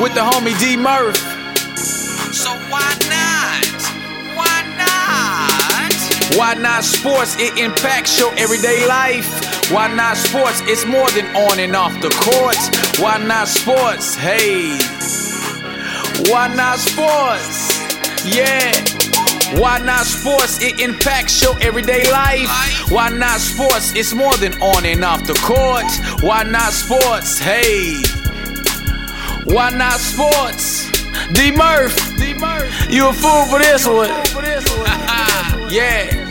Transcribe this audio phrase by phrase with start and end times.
[0.00, 1.16] with the homie D Murph.
[2.32, 3.66] So why not?
[4.36, 6.36] Why not?
[6.36, 7.36] Why Not Sports?
[7.38, 9.70] It impacts your everyday life.
[9.70, 10.60] Why Not Sports?
[10.66, 12.98] It's more than on and off the courts.
[13.00, 14.14] Why Not Sports?
[14.14, 14.76] Hey.
[16.30, 17.76] Why Not Sports?
[18.24, 18.72] Yeah.
[19.60, 20.60] Why not sports?
[20.60, 22.50] It impacts your everyday life.
[22.90, 23.94] Why not sports?
[23.94, 25.86] It's more than on and off the court.
[26.20, 27.38] Why not sports?
[27.38, 28.02] Hey.
[29.46, 30.90] Why not sports?
[31.32, 31.96] D Murph.
[32.90, 34.08] You a fool for this one.
[35.70, 36.24] yeah.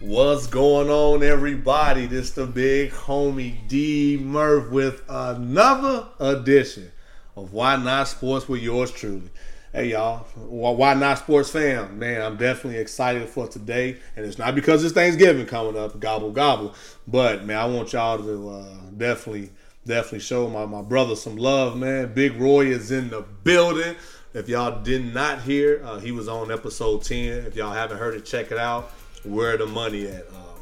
[0.00, 2.06] What's going on, everybody?
[2.06, 6.90] This the big homie D Murph with another edition
[7.36, 9.28] of Why Not Sports with yours truly.
[9.74, 11.98] Hey y'all, Why Not Sports fam?
[11.98, 16.30] Man, I'm definitely excited for today, and it's not because it's Thanksgiving coming up, gobble
[16.30, 16.74] gobble.
[17.08, 19.48] But man, I want y'all to uh, definitely,
[19.86, 22.12] definitely show my my brother some love, man.
[22.12, 23.96] Big Roy is in the building.
[24.34, 27.46] If y'all did not hear, uh, he was on episode 10.
[27.46, 28.90] If y'all haven't heard it, check it out.
[29.24, 30.26] Where the money at?
[30.26, 30.52] Uh,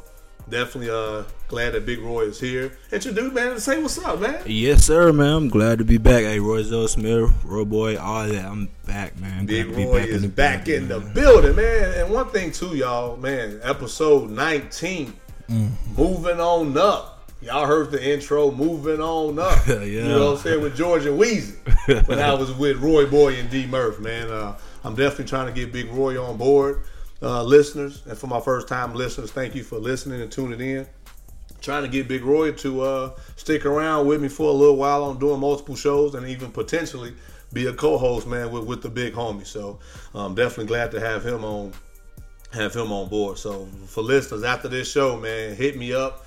[0.49, 2.77] definitely uh, glad that Big Roy is here.
[2.91, 4.41] Introduce man, say what's up, man.
[4.45, 5.33] Yes, sir, man.
[5.33, 6.23] I'm glad to be back.
[6.23, 8.45] Hey, Roy Zell Smith, Roy Boy, all that.
[8.45, 9.45] I'm back, man.
[9.45, 11.13] Big Glad to be Roy is the back building, in the man.
[11.13, 11.93] building, man.
[11.99, 15.13] And one thing too, y'all, man, episode 19,
[15.49, 15.69] Mm.
[15.97, 17.29] moving on up.
[17.41, 19.59] Y'all heard the intro, moving on up.
[19.67, 19.79] Yeah.
[19.83, 20.61] You know what I'm saying?
[20.61, 21.55] With George and Weezy.
[22.07, 24.29] but I was with Roy Boy and D Murph, man.
[24.29, 26.83] Uh, I'm definitely trying to get Big Roy on board.
[27.21, 30.87] Uh, listeners, and for my first time listeners, thank you for listening and tuning in.
[31.61, 35.03] Trying to get Big Roy to uh, stick around with me for a little while
[35.03, 37.13] on doing multiple shows and even potentially
[37.53, 39.45] be a co-host, man, with, with the big homie.
[39.45, 39.77] So
[40.15, 41.73] I'm definitely glad to have him on
[42.53, 43.37] have him on board.
[43.37, 46.25] So for listeners, after this show, man, hit me up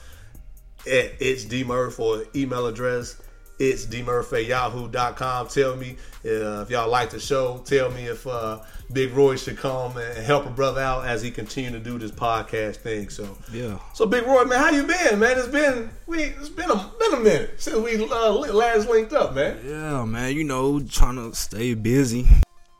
[0.87, 3.21] at it's dmurph or email address
[3.59, 5.48] it's dmurph at yahoo.com.
[5.48, 7.59] Tell me uh, if y'all like the show.
[7.65, 8.60] Tell me if uh,
[8.92, 12.10] Big Roy should come and help a brother out as he continue to do this
[12.10, 13.09] podcast thing.
[13.09, 13.78] So Yeah.
[13.93, 15.38] so Big Roy, man, how you been, man?
[15.38, 19.34] It's been we it's been a been a minute since we uh, last linked up,
[19.34, 19.59] man.
[19.64, 20.34] Yeah, man.
[20.34, 22.26] You know, trying to stay busy.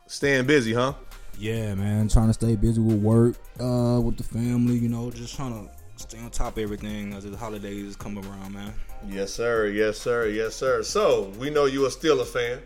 [0.07, 0.93] Staying busy, huh?
[1.37, 2.07] Yeah, man.
[2.07, 4.75] Trying to stay busy with work, uh, with the family.
[4.77, 5.71] You know, just trying to
[6.07, 8.73] stay on top of everything as the holidays come around, man.
[9.07, 9.67] Yes, sir.
[9.67, 10.27] Yes, sir.
[10.27, 10.83] Yes, sir.
[10.83, 12.59] So we know you are still a fan.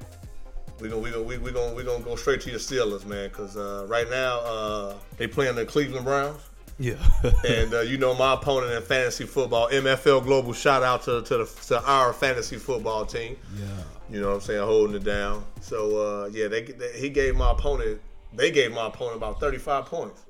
[0.80, 3.28] We gonna we gonna we, we gonna we gonna go straight to your Steelers, man,
[3.30, 6.40] because uh, right now uh, they playing the Cleveland Browns,
[6.78, 6.94] Yeah.
[7.48, 10.54] and uh, you know my opponent in fantasy football, MFL Global.
[10.54, 13.36] Shout out to to, the, to our fantasy football team.
[13.58, 13.66] yeah.
[14.10, 15.44] You know what I'm saying, holding it down.
[15.62, 18.00] So uh, yeah, they, they he gave my opponent.
[18.34, 20.24] They gave my opponent about 35 points.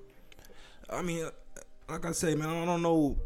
[0.90, 1.30] I mean,
[1.89, 3.17] like I say, man, I don't know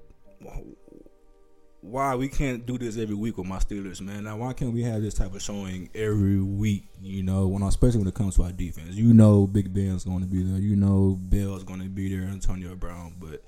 [1.81, 4.23] why we can't do this every week with my Steelers, man.
[4.23, 6.85] Now, why can't we have this type of showing every week?
[7.01, 10.21] You know, when especially when it comes to our defense, you know, Big Ben's going
[10.21, 10.61] to be there.
[10.61, 12.27] You know, Bell's going to be there.
[12.27, 13.43] Antonio Brown, but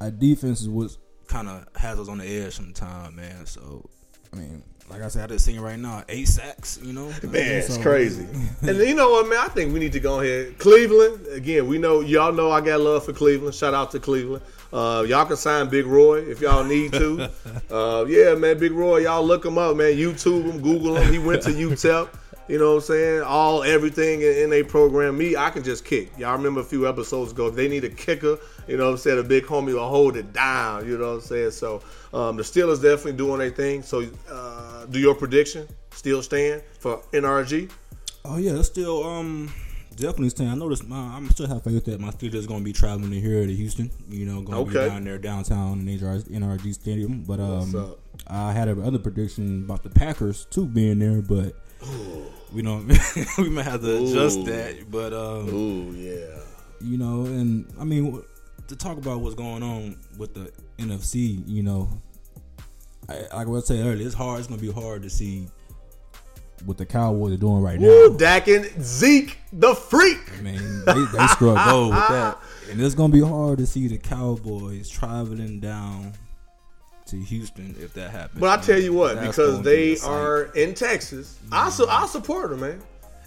[0.00, 0.96] our defense is what
[1.26, 3.44] kind of has us on the edge sometimes, man.
[3.46, 3.88] So,
[4.32, 6.78] I mean, like I said, I just seen it right now eight sacks.
[6.82, 8.26] You know, Man, it's So- crazy.
[8.62, 9.38] and you know what, man?
[9.40, 10.58] I think we need to go ahead.
[10.58, 13.54] Cleveland, again, we know y'all know I got love for Cleveland.
[13.54, 14.42] Shout out to Cleveland.
[14.72, 17.30] Uh, y'all can sign Big Roy if y'all need to.
[17.70, 19.92] uh, yeah, man, Big Roy, y'all look him up, man.
[19.92, 21.12] YouTube him, Google him.
[21.12, 22.08] He went to UTEP.
[22.48, 23.22] You know what I'm saying?
[23.22, 25.16] All everything in, in a program.
[25.16, 26.10] Me, I can just kick.
[26.18, 27.46] Y'all remember a few episodes ago?
[27.46, 29.18] If they need a kicker, you know what I'm saying?
[29.20, 30.86] A big homie will hold it down.
[30.88, 31.52] You know what I'm saying?
[31.52, 33.82] So um, the Steelers definitely doing their thing.
[33.82, 37.70] So uh, do your prediction still stand for NRG?
[38.24, 39.52] Oh yeah, it's still um
[39.96, 40.50] definitely staying.
[40.50, 43.20] I noticed my I'm still have faith that my Steelers going to be traveling to
[43.20, 43.90] here to Houston.
[44.08, 44.84] You know, going to Okay.
[44.86, 47.24] be down there downtown in NRG, NRG Stadium.
[47.26, 47.94] But um?
[48.26, 51.54] I had another prediction about the Packers too being there, but
[52.52, 52.86] we don't.
[53.38, 54.44] we might have to adjust Ooh.
[54.44, 54.90] that.
[54.90, 56.38] But um, Ooh, yeah.
[56.80, 58.22] you know, and I mean
[58.68, 61.42] to talk about what's going on with the NFC.
[61.46, 61.88] You know,
[63.08, 64.40] I, like I was saying earlier, it's hard.
[64.40, 65.48] It's gonna be hard to see
[66.64, 68.16] what the Cowboys are doing right Woo, now.
[68.16, 70.20] Dak and Zeke, the freak.
[70.38, 72.38] I mean, they, they struggle with that,
[72.70, 76.12] and it's gonna be hard to see the Cowboys traveling down
[77.12, 78.40] to Houston if that happens.
[78.40, 81.70] But I tell you what, That's because they are in Texas, I mm-hmm.
[81.70, 82.82] su- I support them, man.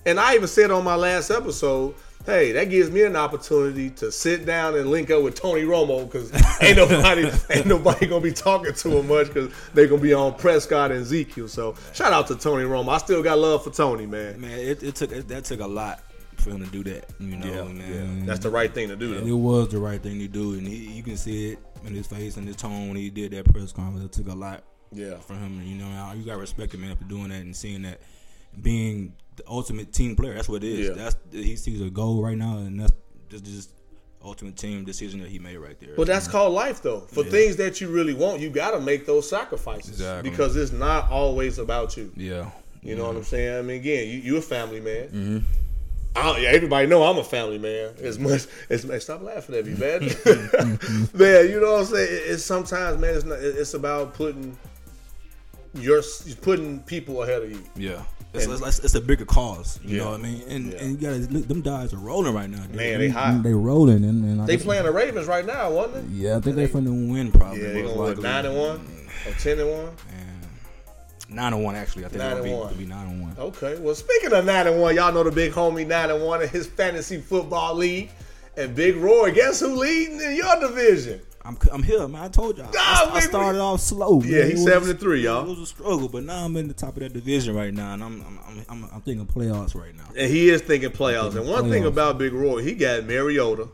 [0.07, 1.95] And I even said on my last episode,
[2.25, 6.05] hey, that gives me an opportunity to sit down and link up with Tony Romo
[6.05, 10.13] because ain't nobody ain't nobody gonna be talking to him much because they're gonna be
[10.13, 11.47] on Prescott and Ezekiel.
[11.47, 12.89] So shout out to Tony Romo.
[12.89, 14.41] I still got love for Tony, man.
[14.41, 16.01] man, it, it took it, that took a lot
[16.37, 17.05] for him to do that.
[17.19, 18.25] You know, Yeah, man.
[18.25, 19.13] That's the right thing to do.
[19.13, 19.27] Though.
[19.27, 22.07] it was the right thing to do, and he, you can see it in his
[22.07, 24.05] face and his tone when he did that press conference.
[24.05, 25.17] It took a lot Yeah.
[25.19, 25.61] from him.
[25.63, 28.01] You know, you got to respect him man for doing that and seeing that
[28.61, 30.33] being the ultimate team player.
[30.33, 30.87] That's what it is.
[30.89, 30.93] Yeah.
[30.95, 32.93] That's he sees a goal right now, and that's
[33.29, 33.69] just, just
[34.23, 35.93] ultimate team decision that he made right there.
[35.95, 37.01] But that's called life, though.
[37.01, 40.29] For things that you really want, you got to make those sacrifices Exactly.
[40.31, 42.11] because it's not always about you.
[42.15, 42.49] yeah,
[42.81, 43.59] You know what I'm saying?
[43.59, 45.07] I mean, again, you you a family man.
[45.09, 45.37] Mm-hmm.
[46.15, 47.93] I, yeah, everybody know I'm a family man.
[48.01, 49.99] As much as man, stop laughing at me, man.
[51.13, 52.07] Man, you know what I'm saying?
[52.27, 53.15] It's sometimes, man.
[53.15, 53.39] It's not.
[53.39, 54.57] It's about putting
[55.73, 56.01] your
[56.41, 57.61] putting people ahead of you.
[57.75, 58.03] yeah.
[58.33, 60.03] It's, And- it's, it's a bigger cause, you Yeah.
[60.03, 60.41] know what I mean?
[60.49, 60.77] And Yeah.
[60.79, 62.63] and you gotta look, them guys are rolling right now.
[62.63, 62.75] dude.
[62.75, 63.43] Man, they hot.
[63.43, 66.15] They rolling, and, and They playing the Ravens right now, wasn't they?
[66.17, 67.61] Yeah, I think they finna win probably.
[67.61, 68.23] Yeah, they most gonna win likely.
[68.23, 69.89] nine and one or ten and one.
[71.29, 72.05] Nine and one actually.
[72.05, 72.67] I think Nine it'll be, one.
[72.67, 73.35] it'll be nine and one.
[73.37, 73.77] Okay.
[73.79, 76.49] Well, speaking of nine and one, y'all know the big homie nine and one in
[76.49, 78.09] his fantasy football league,
[78.57, 79.31] and Big Roy.
[79.31, 81.21] Guess who leading in your division?
[81.43, 82.23] I'm I'm here, man.
[82.23, 82.71] I told y'all.
[82.75, 84.19] Ah, I, I started off slow.
[84.19, 84.29] Man.
[84.31, 85.43] Yeah, he's was- seven and three, y'all.
[85.45, 87.93] It was a struggle, but now I'm in the top of that division right now,
[87.93, 90.05] and I'm I'm I'm, I'm, I'm thinking playoffs right now.
[90.17, 91.35] And he is thinking playoffs.
[91.35, 93.67] And one thing about Big Roy, he got Mariota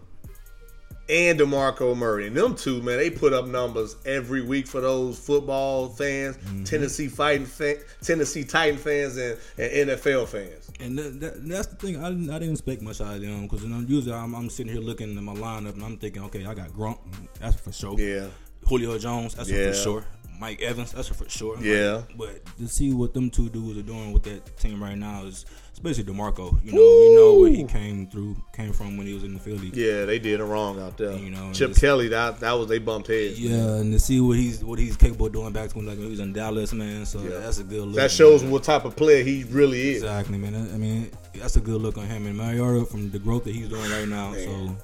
[1.12, 2.28] and DeMarco Murray.
[2.28, 6.63] And them two, man, they put up numbers every week for those football fans, Mm-hmm.
[6.63, 10.72] Tennessee fighting fan, Tennessee Titan fans, and, and NFL fans.
[10.80, 12.04] And that, that, that's the thing.
[12.04, 14.50] I didn't, I didn't expect much out of them because you know, usually I'm, I'm
[14.50, 16.98] sitting here looking at my lineup and I'm thinking, okay, I got Gronk,
[17.40, 18.00] that's for sure.
[18.00, 18.28] Yeah.
[18.68, 19.68] Julio Jones, that's Yeah.
[19.69, 20.06] for sure.
[20.42, 21.56] Mike Evans, that's for sure.
[21.62, 21.98] Yeah.
[21.98, 25.24] like, but to see what them two dudes are doing with that team right now
[25.26, 26.60] is especially Demarco.
[26.66, 29.40] You know, you know where he came through, came from when he was in the
[29.40, 29.70] Philly.
[29.72, 31.14] Yeah, they did it wrong out there.
[31.16, 33.40] You know, Chip just- Kelly, that that was they bumped heads.
[33.40, 33.50] man.
[33.52, 35.98] Yeah, and to see what he's what he's capable of doing back to when like
[35.98, 37.06] when he was in Dallas, man.
[37.06, 37.38] So Yeah.
[37.38, 37.96] that's a good look.
[37.98, 38.52] That shows man.
[38.52, 39.98] what type of player he really is.
[40.02, 40.56] exactly, man.
[40.74, 43.70] I mean, that's a good look on him and Mariota from the growth that he's
[43.70, 44.34] doing right now.
[44.34, 44.76] So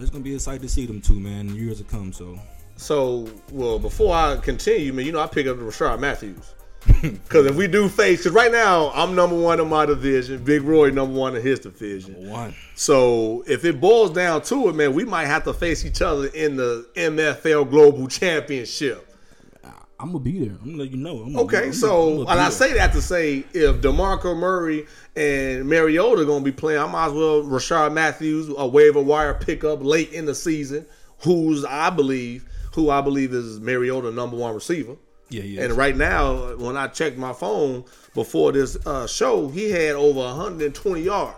[0.00, 1.52] it's gonna be a sight to see them two, man.
[1.56, 2.12] Years to come.
[2.12, 2.38] So
[2.76, 6.54] So, well, before I continue, man, you know, I pick up the Rishard Matthews.
[7.00, 10.62] Because if we do face, because right now I'm number one in my division, Big
[10.62, 12.28] Roy number one in his division.
[12.28, 12.54] one.
[12.74, 16.26] So if it boils down to it, man, we might have to face each other
[16.28, 19.06] in the MFL Global Championship.
[19.98, 20.56] I'm gonna be there.
[20.60, 21.22] I'm gonna let you know.
[21.22, 24.86] I'm gonna, Okay, so gonna- and gonna I say that to say if DeMarco Murray
[25.16, 29.00] and Mariota are going to be playing, I might as well Rishard Matthews a waiver
[29.00, 30.84] wire pickup late in the season,
[31.20, 34.96] who's I believe who I believe is Mariota number one receiver.
[35.30, 35.62] Yeah, yeah.
[35.62, 40.20] And right now, when I checked my phone before this uh, show, he had over
[40.20, 41.36] 120 yards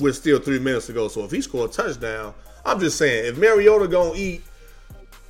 [0.00, 1.08] with still three minutes to go.
[1.08, 4.42] So if he scored a touchdown, I'm just saying, if Mariota gonna eat,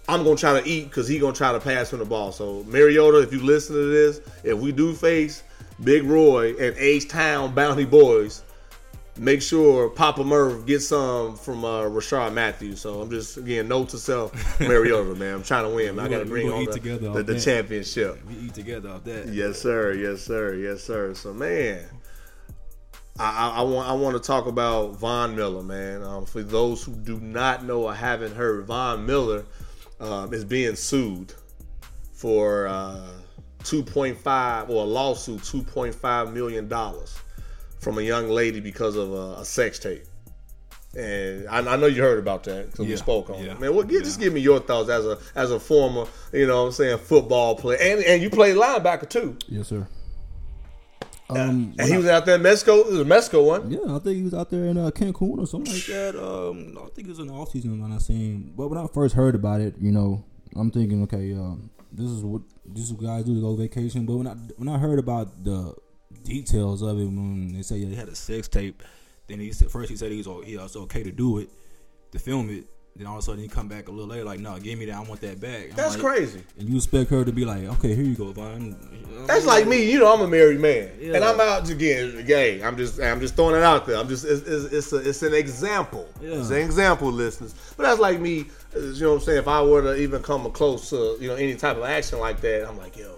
[0.08, 2.32] I'm gonna try to eat because he gonna try to pass him the ball.
[2.32, 5.42] So Mariota, if you listen to this, if we do face
[5.82, 8.42] Big Roy and H Town Bounty Boys,
[9.18, 12.80] make sure Papa Murph gets some from uh, Rishard Matthews.
[12.80, 15.34] So I'm just again note to self, Mariota, man.
[15.34, 15.96] I'm trying to win.
[15.96, 16.06] man.
[16.06, 18.24] I got to bring on the, together the, the championship.
[18.26, 19.28] we eat together off that.
[19.28, 19.94] Yes, sir.
[19.94, 20.54] Yes, sir.
[20.54, 21.14] Yes, sir.
[21.14, 21.84] So, man,
[23.18, 26.02] I, I, I want I want to talk about Von Miller, man.
[26.02, 29.44] Um, for those who do not know or haven't heard, Von Miller
[30.00, 31.32] um, is being sued
[32.12, 33.08] for uh,
[33.62, 37.18] 2.5 or a lawsuit, 2.5 million dollars
[37.86, 40.02] from a young lady because of a, a sex tape.
[40.98, 43.60] And I, I know you heard about that because we spoke on yeah, it.
[43.60, 46.62] Man, what, give, just give me your thoughts as a as a former, you know,
[46.62, 49.38] what I'm saying football player, and and you played linebacker too.
[49.46, 49.86] Yes, sir.
[51.30, 52.80] Um, And he was out there in Mexico.
[52.80, 53.70] It was a Mexico one.
[53.70, 56.16] Yeah, I think he was out there in uh, Cancun or something like that.
[56.16, 58.52] Um, I think it was in the off season when I seen.
[58.56, 60.24] But when I first heard about it, you know,
[60.56, 64.06] I'm thinking, okay, um, this is what this is what guys do to go vacation.
[64.06, 65.74] But when I when I heard about the
[66.26, 68.82] details of it, when they say yeah, he had a sex tape,
[69.28, 71.48] then he said first he said he was he was okay to do it,
[72.12, 72.64] to film it,
[72.96, 74.86] Then all of a sudden he come back a little later, like, no, give me
[74.86, 74.94] that.
[74.96, 75.70] I want that back.
[75.70, 76.42] I'm That's like- crazy.
[76.58, 78.32] And you expect her to be like, okay, here you go.
[79.26, 79.90] That's like me.
[79.90, 81.14] You know, I'm a married man, Yeah.
[81.16, 82.24] and I'm out again.
[82.26, 82.62] Gay.
[82.62, 83.96] I'm just, I'm just throwing it out there.
[83.98, 86.08] I'm just, it's, it's, it's, a, it's an example.
[86.22, 86.38] Yeah.
[86.40, 87.54] It's an example, listeners.
[87.76, 88.46] But that's like me.
[88.74, 89.38] You know what I'm saying?
[89.38, 92.40] If I were to even come close to, you know, any type of action like
[92.42, 93.15] that, I'm like, yo,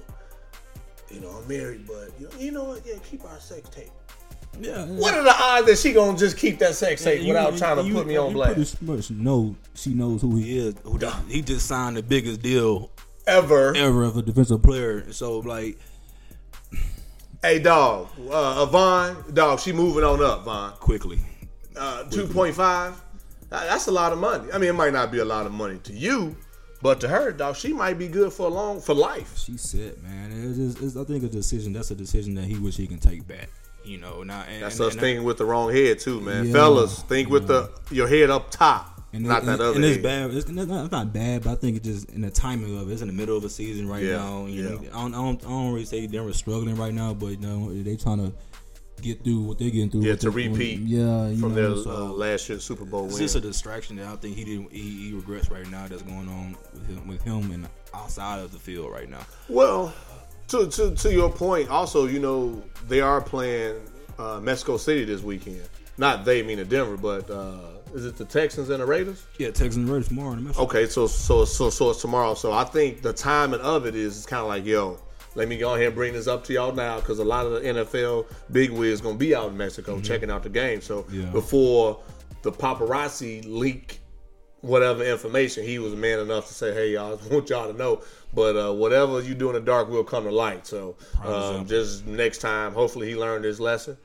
[1.10, 2.82] you know, I'm married, but you know, you know what?
[2.86, 3.90] Yeah, keep our sex tape.
[4.60, 4.86] Yeah.
[4.86, 7.58] What are the odds that she gonna just keep that sex tape You- without you-
[7.58, 8.54] trying to you- put me on blast?
[8.78, 10.74] Pretty much know she knows who he is.
[10.84, 10.98] Who
[11.28, 12.90] he just signed the biggest deal
[13.26, 13.74] Ever?
[13.76, 15.12] ever of a defensive player.
[15.12, 15.78] So like,
[17.42, 18.08] Hey, dog.
[18.28, 19.60] Uh, Von, dog.
[19.60, 20.72] She moving on up, Von.
[20.72, 21.20] quickly.
[21.76, 22.94] uh, 2.5
[23.50, 25.78] that's a lot of money i mean it might not be a lot of money
[25.84, 26.36] to you
[26.82, 30.02] but to her dog she might be good for a long for life She said,
[30.02, 31.72] man, it's just, it's, I think a decision.
[31.72, 33.48] That's a decision that he wish he can take back.
[33.84, 36.46] You know, now and, that's and, us and, thinking with the wrong head too man
[36.46, 36.52] Yeah.
[36.52, 39.84] fellas think with the your head up top and not it- that and, other and
[39.84, 40.02] it's head.
[40.02, 40.30] bad.
[40.34, 42.92] It's, not, it's not bad, but I think it's just in the timing of it.
[42.92, 44.44] It's in the middle of a season right Yeah, now.
[44.46, 44.88] You know, yeah.
[44.90, 47.72] I don't, I don't, I don't really say Denver's struggling right now, but you know,
[47.82, 48.32] they trying to
[49.02, 50.02] get through what they're getting through.
[50.02, 53.14] Yeah, to repeat Yeah, you from know, their so uh, last year's super bowl It's
[53.14, 54.72] win just a distraction that I think he didn't.
[54.72, 55.86] He, he regrets right now.
[55.88, 59.24] That's going on with him, with him and outside of the field right now.
[59.48, 59.92] well
[60.48, 63.76] to, to to your point also you know they are playing
[64.18, 65.60] uh, mexico city this weekend
[65.98, 67.58] not they meaning denver but uh,
[67.94, 70.38] is it the texans and the raiders Yeah, Texans and Raiders tomorrow.
[70.58, 72.34] Okay, so so so so it's tomorrow.
[72.34, 74.98] So I think the timing of it is it's kind of like, yo,
[75.34, 77.52] let me go ahead and bring this up to y'all now because a lot of
[77.52, 80.80] the NFL big wigs gonna be out in Mexico checking out the game.
[80.80, 81.20] So Mm-hmm.
[81.22, 81.30] Yeah.
[81.30, 82.00] before
[82.42, 84.00] the paparazzi leak
[84.60, 88.02] whatever information, he was man enough to say, hey y'all, I want y'all to know.
[88.34, 90.66] But uh, whatever you do in the dark will come to light.
[90.66, 93.96] So um, just next time, hopefully he learned his lesson.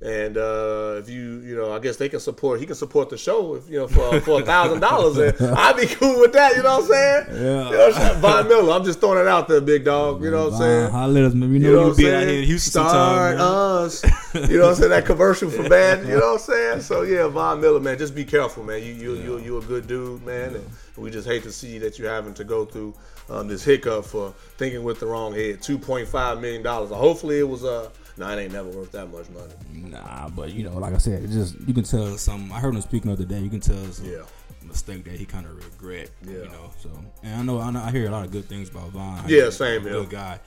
[0.00, 2.60] And uh, if you, you know, I guess they can support.
[2.60, 5.16] He can support the show if you know for for a thousand dollars.
[5.18, 6.54] and I'd be cool with that.
[6.54, 7.26] You know what I'm saying?
[7.30, 7.64] Yeah.
[7.64, 8.20] You know what I'm saying?
[8.20, 8.72] Von Miller.
[8.74, 10.22] I'm just throwing it out there, big dog.
[10.22, 10.90] You know what I'm saying?
[10.92, 11.50] Holler us, man.
[11.50, 12.28] We know You know you what be I'm out saying?
[12.28, 13.40] here in Houston Start man.
[13.44, 14.04] us.
[14.34, 14.90] You know what I'm saying?
[14.90, 16.06] That commercial for bad.
[16.06, 16.80] You know what I'm saying?
[16.82, 18.80] So yeah, Von Miller, man, just be careful, man.
[18.80, 20.64] You you you you a good dude, man, and
[20.96, 22.94] we just hate to see that you're having to go through
[23.30, 25.60] um, this hiccup for thinking with the wrong head.
[25.60, 26.90] Two point five million dollars.
[26.90, 29.54] Hopefully it was uh no, it ain't never worth that much money.
[29.90, 32.52] Nah, but you know, like I said, it just you can tell some.
[32.52, 33.40] I heard him speaking the other day.
[33.40, 34.22] You can tell some Yeah.
[34.66, 36.10] mistake that he kind of regret.
[36.26, 36.32] Yeah.
[36.32, 36.90] You know, so
[37.22, 39.24] and I know I know I hear a lot of good things about Von.
[39.28, 39.90] Yeah, He's same a.
[39.90, 40.40] Good guy.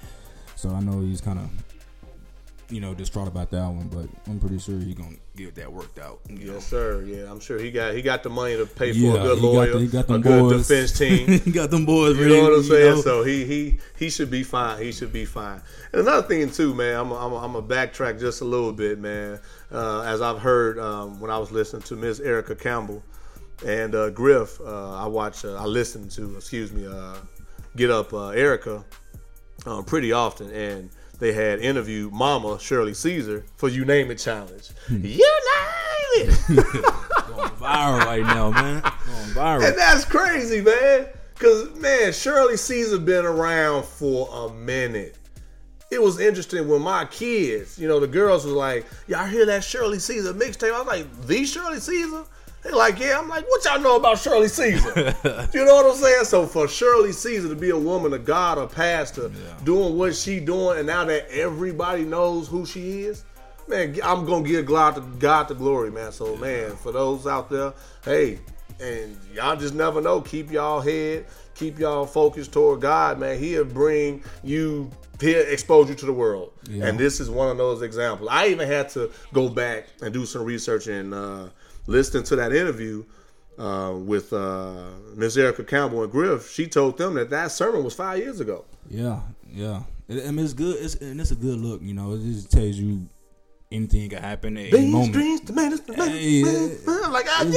[0.55, 1.49] So I know he's kind of
[2.71, 5.99] you know distraught about that one, but I'm pretty sure he's gonna get that worked
[5.99, 6.19] out.
[6.29, 6.53] You know?
[6.53, 7.03] Yes, sir.
[7.03, 9.39] Yeah, I'm sure he got he got the money to pay for Yeah, a good
[9.39, 10.67] lawyer, the- he got a them good boys.
[10.67, 11.27] defense team.
[11.27, 12.15] he got them boys.
[12.17, 12.95] You ready, know what I'm saying?
[12.95, 13.01] know?
[13.01, 14.81] So he he he should be fine.
[14.81, 15.61] He should be fine.
[15.91, 19.39] And another thing too, man, I'm I'm I'm a backtrack just a little bit, man.
[19.71, 23.03] Uh, as I've heard um, when I was listening to Miss Erica Campbell
[23.65, 27.15] and uh, Griff, uh, I watch, uh, I listen to, excuse me, uh,
[27.75, 28.83] Get Up uh, Erica
[29.65, 30.89] uh, pretty often, and
[31.21, 34.69] they had interviewed Mama Shirley Caesar for You Name It challenge.
[34.87, 35.05] Hmm.
[35.05, 36.47] You name it.
[36.47, 38.81] going viral right now, man.
[38.81, 39.67] Going viral.
[39.67, 41.05] And that's crazy, man.
[41.35, 45.19] Cause man, Shirley Caesar been around for a minute.
[45.91, 49.63] It was interesting when my kids, you know, the girls was like, "Y'all hear that
[49.63, 52.23] Shirley Caesar mixtape?" I was like, "The Shirley Caesar?"
[52.63, 54.93] They like, "Yeah." I'm like, "What y'all know about Shirley Caesar?"
[55.53, 56.25] you know what I'm saying?
[56.25, 59.31] So for Shirley Caesar to be a woman of God, a pastor,
[59.63, 63.23] doing what she doing, and now that everybody knows who she is,
[63.67, 66.11] man, I'm gonna give God the God the glory, man.
[66.11, 68.39] So man, for those out there, hey,
[68.79, 70.21] and y'all just never know.
[70.21, 71.25] Keep y'all head,
[71.55, 73.39] keep y'all focused toward God, man.
[73.39, 74.89] He'll bring you,
[75.19, 76.51] he'll expose you to the world.
[76.69, 76.87] Yeah.
[76.87, 78.29] And this is one of those examples.
[78.31, 81.45] I even had to go back and do some research and uh,
[81.87, 83.03] listen to that interview
[83.57, 86.51] uh, with uh, Miss Erica Campbell and Griff.
[86.51, 88.65] She told them that that sermon was five years ago.
[88.89, 89.83] Yeah, yeah.
[90.07, 90.77] Mean, it's good.
[90.83, 91.81] It's and it's a good look.
[91.81, 93.07] You know, it just tells you
[93.71, 95.13] anything can happen at any moment.
[95.13, 97.07] greens, tomatoes, tomatoes, Hey, tomatoes.
[97.09, 97.51] like I your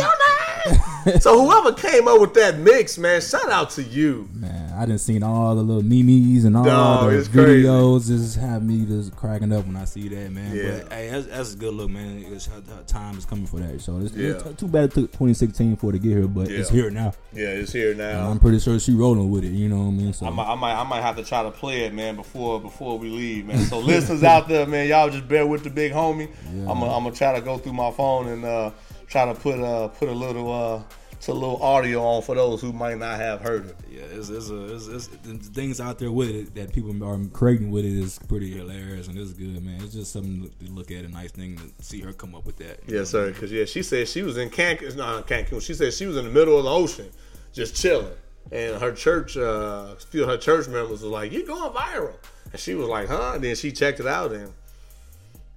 [1.06, 1.20] name.
[1.20, 4.28] so whoever came up with that mix, man, shout out to you.
[4.34, 7.64] Man, I didn't seen all the little memes and all Dog, the it's crazy.
[7.66, 8.06] videos.
[8.06, 10.54] Just have me just cracking up when I see that, man.
[10.56, 10.80] Yeah.
[10.82, 12.24] But hey, that's, that's a good look, man.
[12.30, 12.48] It's,
[12.86, 13.80] time is coming for that.
[13.80, 14.30] So it's, Yeah.
[14.30, 17.12] it's too bad it took 2016 for it to get here, but it's here now.
[17.32, 18.30] Yeah, it's here And now.
[18.30, 19.48] I'm pretty sure she rolling with it.
[19.52, 20.12] You know what I mean?
[20.12, 22.60] So I might, I might, I might have to try to play it, man, before
[22.60, 23.58] before we leave, man.
[23.66, 26.28] So listeners out there, man, y'all just bear with the big homie.
[26.48, 28.70] I'm gonna I'm gonna try to go through my phone and uh,
[29.06, 30.82] try to put uh put a little uh
[31.28, 33.76] a little audio on for those who might not have heard it.
[33.90, 37.18] Yeah, it's, it's, a, it's, it's the things out there with it that people are
[37.32, 39.80] creating with it is pretty hilarious and it's good, man.
[39.82, 42.56] It's just something to look at, a nice thing to see her come up with
[42.58, 42.80] that.
[42.86, 43.30] Yeah, Yes, sir.
[43.30, 44.96] Because yeah, she said she was in Cancun.
[44.96, 45.62] No, not Cancun.
[45.62, 47.10] She said she was in the middle of the ocean,
[47.52, 48.12] just chilling,
[48.52, 52.14] and her church, uh, few of her church members was like, "You're going viral,"
[52.52, 54.52] and she was like, "Huh?" And then she checked it out, and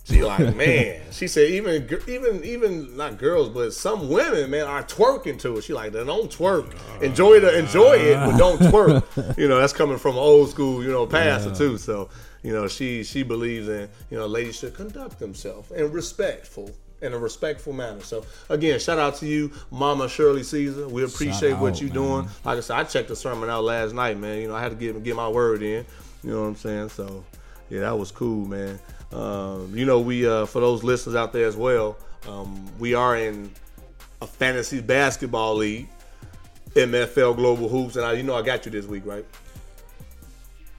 [0.08, 1.02] she like, man.
[1.12, 5.64] She said even even even not girls, but some women, man, are twerking to it.
[5.64, 6.74] She like, don't twerk.
[7.02, 9.38] Enjoy the enjoy it, but don't twerk.
[9.38, 11.78] you know, that's coming from old school, you know, pastor too.
[11.78, 12.10] So,
[12.42, 16.72] you know, she she believes in, you know, ladies should conduct themselves and respectful.
[17.00, 18.02] In a respectful manner.
[18.02, 20.88] So again, shout out to you, Mama Shirley Caesar.
[20.88, 21.94] We appreciate Shout what you're man.
[21.94, 22.30] doing.
[22.44, 24.42] Like I said, I checked the sermon out last night, man.
[24.42, 25.86] You know, I had to get get my word in.
[26.24, 26.90] You know what I'm saying?
[26.90, 27.24] So
[27.69, 28.79] yeah, that was cool, man.
[29.12, 31.97] Um, you know, we uh, for those listeners out there as well,
[32.27, 33.51] um, we are in
[34.21, 35.88] a fantasy basketball league,
[36.74, 39.25] MFL Global Hoops, and I, you know, I got you this week, right?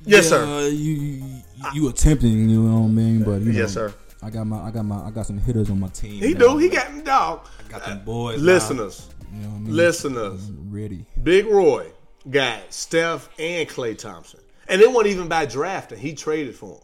[0.05, 0.45] Yes, sir.
[0.45, 1.43] Uh, you, you
[1.75, 3.25] you attempting, you know what I mean?
[3.25, 3.93] But you know, Yes, sir.
[4.23, 6.23] I got my I got my I got some hitters on my team.
[6.23, 6.41] He now.
[6.53, 6.59] do.
[6.59, 7.47] He got them dog.
[7.67, 8.39] I got them boys.
[8.41, 8.53] now.
[8.53, 9.77] Listeners, You know what I mean?
[9.77, 10.49] listeners.
[10.49, 11.05] I'm ready.
[11.23, 11.87] Big Roy
[12.31, 14.41] got Steph and Klay Thompson.
[14.69, 15.99] And it wasn't even by drafting.
[15.99, 16.83] He traded for him.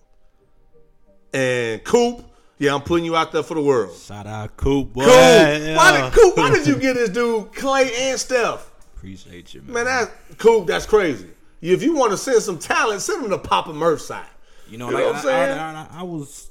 [1.32, 2.24] And Coop,
[2.58, 3.96] yeah, I'm putting you out there for the world.
[3.96, 5.04] Shout out Coop, boy.
[5.04, 5.10] Coop,
[5.76, 8.70] why did Coop, why did you get this dude Klay and Steph?
[8.96, 9.72] Appreciate you, man.
[9.72, 11.28] Man, that Coop, that's crazy.
[11.60, 14.26] If you want to send some talent, send them to Papa Murph's side.
[14.68, 15.58] You know, You like know what I'm I, I, saying?
[15.58, 16.50] I, I, I was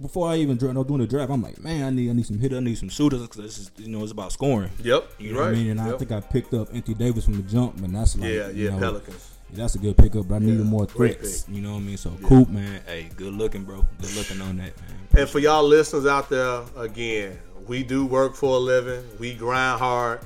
[0.00, 1.30] before I even dra- no, doing the draft.
[1.32, 3.58] I'm like, man, I need I need some hitters, I need some shooters because this
[3.58, 4.70] is you know it's about scoring.
[4.82, 5.46] Yep, You you know right.
[5.46, 5.70] what I mean?
[5.72, 8.48] And I think I picked up Anthony Davis from the jump, and that's like, yeah,
[8.48, 9.29] you yeah, know, Pelicans.
[9.52, 11.46] That's a good pickup, but I needed Yeah, more great threats.
[11.48, 11.96] You know what I mean?
[11.96, 13.84] So Coop, man, hey, good looking, bro.
[14.00, 14.98] Good looking on that, man.
[15.18, 19.04] And for y'all listeners out there, again, we do work for a living.
[19.18, 20.20] We grind hard.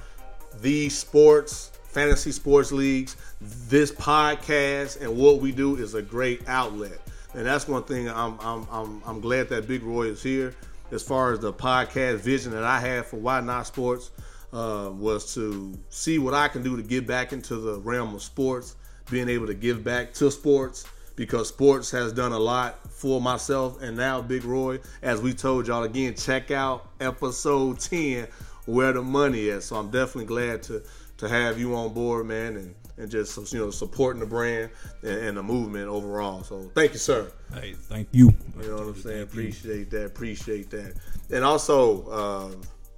[0.60, 6.98] These sports, fantasy sports leagues, this podcast, and what we do is a great outlet.
[7.34, 10.54] And that's one thing I'm I'm I'm, I'm glad that Big Roy is here.
[10.90, 14.10] As far as the podcast vision that I had for Why Not Sports
[14.52, 18.22] uh, was to see what I can do to get back into the realm of
[18.22, 18.76] sports,
[19.10, 20.84] being able to give back to sports
[21.16, 24.78] because sports has done a lot for myself and now Big Roy.
[25.02, 28.26] As we told y'all again, check out episode 10
[28.66, 29.66] where the money is.
[29.66, 30.82] So I'm definitely glad to
[31.18, 34.70] to have you on board, man, and, and just you know supporting the brand
[35.02, 36.42] and, and the movement overall.
[36.42, 37.30] So thank you, sir.
[37.52, 38.34] Hey, thank you.
[38.60, 39.22] You know what I'm saying?
[39.22, 40.06] Appreciate that.
[40.06, 40.94] Appreciate that.
[41.30, 42.50] And also, uh,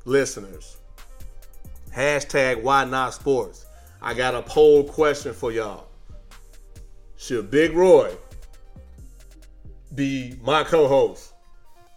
[0.04, 0.78] listeners,
[1.94, 3.66] hashtag why not sports.
[4.00, 5.85] I got a poll question for y'all.
[7.16, 8.12] Should Big Roy
[9.94, 11.32] be my co-host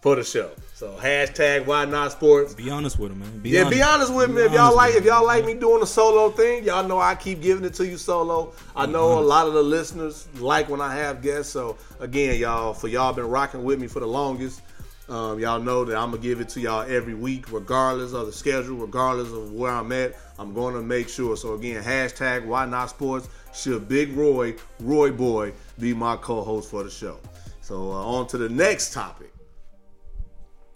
[0.02, 0.50] for the show?
[0.74, 2.54] So hashtag why not sports.
[2.54, 3.38] Be honest with him, man.
[3.40, 3.76] Be Yeah, honest.
[3.76, 4.40] be honest with me.
[4.42, 7.42] If y'all like, if y'all like me doing a solo thing, y'all know I keep
[7.42, 8.54] giving it to you solo.
[8.74, 11.52] I know a lot of the listeners like when I have guests.
[11.52, 14.62] So again, y'all, for y'all been rocking with me for the longest.
[15.10, 18.32] Um, y'all know that I'm gonna give it to y'all every week, regardless of the
[18.32, 20.14] schedule, regardless of where I'm at.
[20.38, 21.36] I'm going to make sure.
[21.36, 23.28] So again, hashtag Why Not Sports.
[23.52, 27.18] Should Big Roy, Roy Boy, be my co-host for the show?
[27.60, 29.32] So uh, on to the next topic.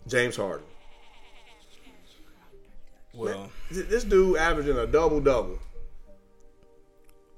[0.08, 0.66] James Harden.
[3.14, 5.58] Well, Th- This dude averaging a double double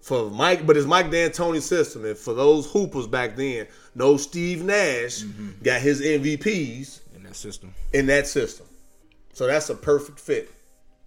[0.07, 2.05] for Mike, but it's Mike D'Antoni's system.
[2.05, 3.67] And for those hoopers back then,
[3.97, 5.51] no Steve Nash mm-hmm.
[5.65, 7.75] got his MVPs in that system.
[7.93, 8.67] in that system.
[9.33, 10.53] So that's a perfect fit.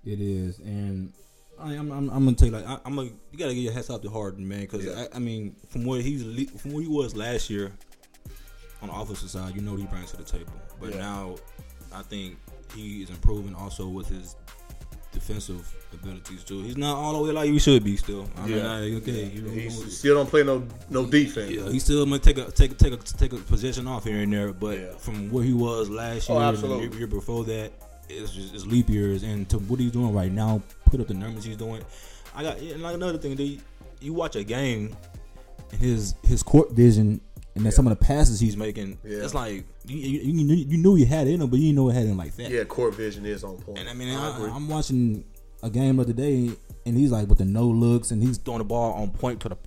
[0.04, 1.14] It is, and
[1.58, 3.72] I, I'm, I'm, I'm gonna tell you, like, I, I'm gonna, you gotta get your
[3.72, 5.06] hats off to Harden, man, because Yeah.
[5.14, 6.24] I, I mean, from what he's,
[6.60, 7.72] from what he was last year
[8.82, 10.52] on the offensive side, you know what he brings to the table.
[10.78, 11.00] But Yeah.
[11.00, 11.36] now,
[11.94, 12.38] I think
[12.76, 14.36] he is improving also with his
[15.12, 16.62] defensive abilities too.
[16.62, 18.30] He's not all the way like he should be still.
[18.38, 18.72] I mean, Yeah.
[18.74, 21.52] I, okay, you know, He still don't play no no defense.
[21.52, 24.22] yeah, he still might take a take a, take a take a position off here
[24.22, 24.92] and there, but Yeah.
[24.98, 26.88] from where he was last Oh, year, and the absolutely.
[26.90, 27.72] year, year before that,
[28.08, 29.24] it's just it's leap years.
[29.24, 31.82] And to what he's doing right now, put up the numbers he's doing.
[32.36, 33.62] I got and like another thing, dude,
[34.02, 34.96] you watch a game,
[35.72, 37.20] and his his court vision,
[37.56, 39.24] and then some of the passes he's making, Yeah.
[39.24, 41.76] it's like you, you, you, knew- you he had it in him, but you didn't
[41.78, 42.50] know it had it in like that.
[42.50, 43.80] Yeah, court vision is on point.
[43.80, 44.38] And I mean, I.
[44.38, 45.24] I, am watching
[45.64, 46.52] a game of the day,
[46.86, 49.50] and he's like with the no looks, and he's throwing the ball on point to
[49.50, 49.58] the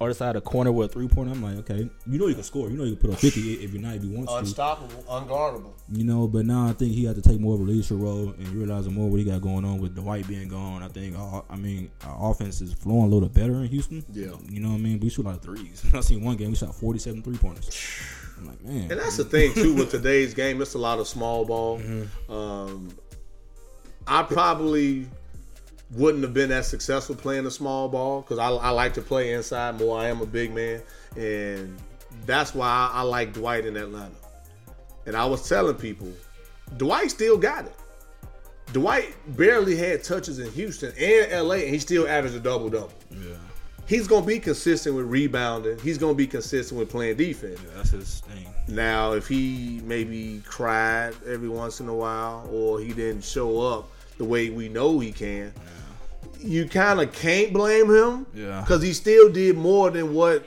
[0.00, 1.32] other side of the corner with a three pointer.
[1.32, 3.54] I'm like, okay, you know you can score, you know you can put up 50
[3.54, 5.72] if you're not if you want to, Unstoppable, unguardable.
[5.90, 6.26] you know.
[6.28, 8.94] But now I think he had to take more of a leadership role and realizing
[8.94, 10.82] more what he got going on with Dwight being gone.
[10.82, 14.04] I think, uh, I mean, our offense is flowing a little better in Houston.
[14.12, 14.32] Yeah.
[14.48, 15.00] you know what I mean.
[15.00, 15.84] We shoot a lot of threes.
[15.94, 17.70] I seen one game we shot 47 three pointers.
[18.38, 20.60] I'm like, man, And that's the thing too with today's game.
[20.60, 21.78] It's a lot of small ball.
[21.78, 22.32] Mm-hmm.
[22.32, 22.88] Um,
[24.06, 25.06] I probably
[25.94, 29.32] wouldn't have been as successful playing the small ball because I, I like to play
[29.32, 29.98] inside more.
[29.98, 30.82] I am a big man,
[31.16, 31.76] and
[32.26, 34.14] that's why I, I like Dwight in Atlanta.
[35.06, 36.12] And I was telling people,
[36.76, 37.74] Dwight still got it.
[38.72, 42.92] Dwight barely had touches in Houston and LA, and he still averaged a double double.
[43.10, 43.34] Yeah,
[43.86, 45.78] He's gonna be consistent with rebounding.
[45.80, 47.60] He's gonna be consistent with playing defense.
[47.62, 48.46] yeah, that's his thing.
[48.68, 53.88] Now, if he maybe cried every once in a while, or he didn't show up
[54.16, 55.52] the way we know he can,
[56.40, 58.26] you kind of can't blame him.
[58.34, 58.60] Yeah.
[58.60, 60.46] Because he still did more than what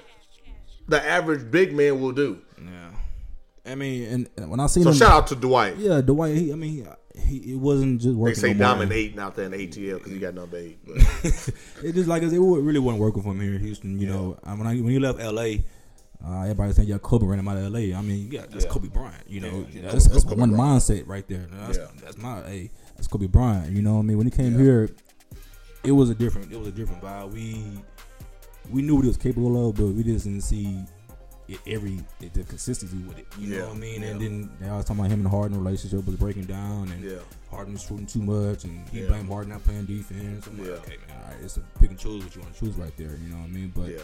[0.87, 2.41] the average big man will do.
[2.61, 5.77] Yeah, I mean, and when I seen So him, shout out to Dwight.
[5.77, 6.35] yeah, Dwight.
[6.35, 8.35] He, I mean, he, he it wasn't just working.
[8.41, 10.77] They say no dominating out there in ATL because he got number eight.
[10.85, 10.97] But
[11.83, 13.99] It just like it really wasn't working for him here in Houston.
[13.99, 15.61] You know, when I when you left LA,
[16.25, 17.97] uh, everybody saying yeah, Kobe ran him out of LA.
[17.97, 18.71] I mean, yeah, that's Yeah.
[18.71, 19.23] Kobe Bryant.
[19.27, 19.91] You know, Yeah, yeah.
[19.91, 20.81] that's, that's Kobe one Bryant.
[20.81, 21.47] mindset right there.
[21.51, 21.87] That's, Yeah.
[22.03, 23.71] that's my hey, that's Kobe Bryant.
[23.71, 24.17] You know what I mean?
[24.17, 24.89] When he came here,
[25.87, 27.31] it was a different it was a different vibe.
[27.31, 27.63] We
[28.71, 30.79] we knew what he was capable of, but we just didn't see
[31.47, 33.27] it every the consistency with it.
[33.37, 34.01] You Yeah, know what I mean?
[34.01, 34.07] yeah.
[34.09, 37.17] And then they always talking about him and Harden relationship was breaking down, and Yeah.
[37.51, 39.07] Harden was shooting too much, and he Yeah.
[39.09, 40.47] blamed Harden not playing defense.
[40.47, 42.59] I'm like, okay, man, all right, it's a pick and choose what you want to
[42.65, 43.15] choose right there.
[43.23, 43.71] You know what I mean?
[43.75, 43.99] But yeah,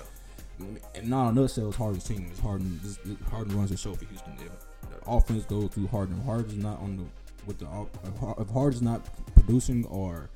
[0.93, 2.27] and not on nutshell, it's Harden's team.
[2.29, 2.79] It's Harden.
[2.83, 4.33] This, this- Harden runs the show for Houston.
[4.33, 6.21] If the offense goes through Harden.
[6.21, 7.03] Harden's not on the
[7.47, 9.01] with the off- if Har- if Harden's not
[9.33, 10.29] producing or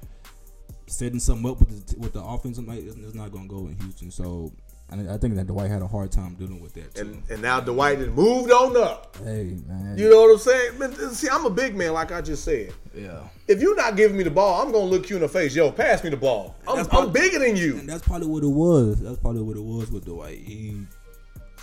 [0.88, 3.76] setting something up with the with the offense, like it's, not going to go in
[3.80, 4.12] Houston.
[4.12, 4.52] So
[4.91, 7.02] I, I think that Dwight had a hard time dealing with that too.
[7.02, 9.17] and and now Dwight has moved on up.
[9.24, 10.80] hey man, You know what I'm saying?
[10.80, 12.74] Man, see, I'm a big man, like I just said.
[12.93, 13.21] yeah.
[13.48, 15.56] If you're not giving me the ball, I'm gonna look you in the face.
[15.56, 16.56] Yo, pass me the ball.
[16.67, 17.78] I'm, That's I'm bigger than you.
[17.78, 19.02] And that's probably what it was.
[19.02, 20.39] That's probably what it was with Dwight.
[20.39, 20.86] He,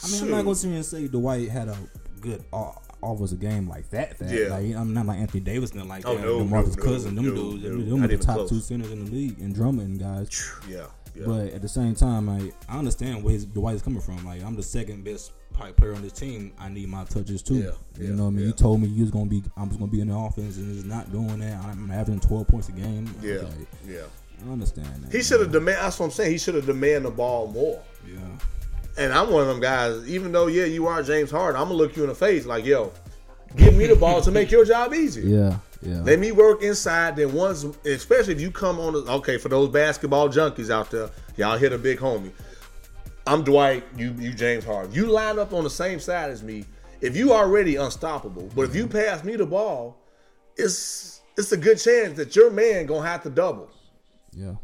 [0.02, 1.76] I mean, I'm not gonna sit here and say Dwight had a
[2.20, 4.18] good uh, o- a game like that.
[4.18, 4.30] that.
[4.30, 4.48] Yeah.
[4.48, 6.22] Like, I'm not like Anthony Davis, nothing like Oh, that.
[6.24, 8.50] no, the Marcus no, Cousins, them no, dudes, no, them are the top close.
[8.50, 10.50] two centers in the league and Drummond guys.
[10.68, 11.24] Yeah, yeah.
[11.26, 14.24] But at the same time, I I understand where his Dwight is coming from.
[14.24, 16.52] Like I'm the second best probably player on this team.
[16.58, 17.56] I need my touches too.
[17.56, 18.40] Yeah, you know what I mean?
[18.40, 18.46] yeah.
[18.46, 20.74] You told me you was gonna be I was gonna be in the offense and
[20.76, 21.62] it's not doing that.
[21.64, 23.14] I'm averaging 12 points a game.
[23.20, 23.48] yeah, Okay.
[23.86, 24.00] yeah.
[24.48, 25.12] I understand that.
[25.12, 25.78] He should have demand.
[25.78, 26.32] That's what I'm saying.
[26.32, 27.80] He should have demanded the ball more.
[28.06, 28.18] Yeah.
[28.96, 30.06] And I'm one of them guys.
[30.08, 32.64] Even though, yeah, you are James Harden, I'm gonna look you in the face like,
[32.64, 32.92] yo,
[33.56, 35.24] give me the ball to make your job easier.
[35.24, 35.56] Yeah.
[35.82, 36.02] Yeah.
[36.02, 37.16] Let me work inside.
[37.16, 41.10] Then once, especially if you come on, the, okay, for those basketball junkies out there,
[41.36, 42.30] y'all hit a big homie.
[43.26, 43.84] I'm Dwight.
[43.96, 44.92] You you James Harden.
[44.92, 46.64] You line up on the same side as me.
[47.00, 49.96] If you already unstoppable, but if you pass me the ball,
[50.56, 53.68] it's it's a good chance that your man gonna have to double.
[54.32, 54.54] yeah.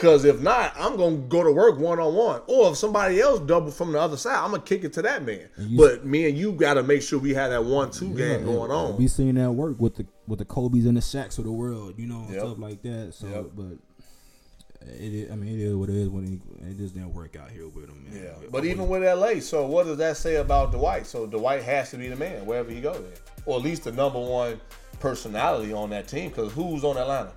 [0.00, 2.40] Cause if not, I'm gonna go to work one on one.
[2.46, 5.24] Or if somebody else double from the other side, I'm gonna kick it to that
[5.24, 5.48] man.
[5.58, 8.44] you- but me and you gotta make sure we have that one two Yeah, game
[8.44, 8.96] going on.
[8.96, 11.94] We seen that work with the with the Kobe's and the Shaqs of the world,
[11.96, 12.40] you know, Yep.
[12.40, 13.12] stuff like that.
[13.14, 13.46] So, Yep.
[13.56, 16.08] but it, is, I mean, it is what it is.
[16.08, 18.04] When it, it just didn't work out here with him.
[18.08, 18.22] Man.
[18.22, 21.06] Yeah, I but even with LA, so what does that say about Dwight?
[21.06, 23.02] So Dwight has to be the man wherever he goes,
[23.46, 24.60] or at least the number one
[25.00, 26.28] personality on that team.
[26.28, 27.32] Because who's on Atlanta?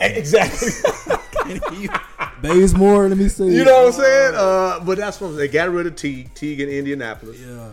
[0.00, 0.68] Exactly.
[2.42, 3.48] Bazemore, let me see.
[3.56, 4.34] you know what I'm saying?
[4.34, 6.34] Uh, but that's what they got rid of Teague.
[6.34, 7.40] Teague in Indianapolis.
[7.40, 7.68] Yeah.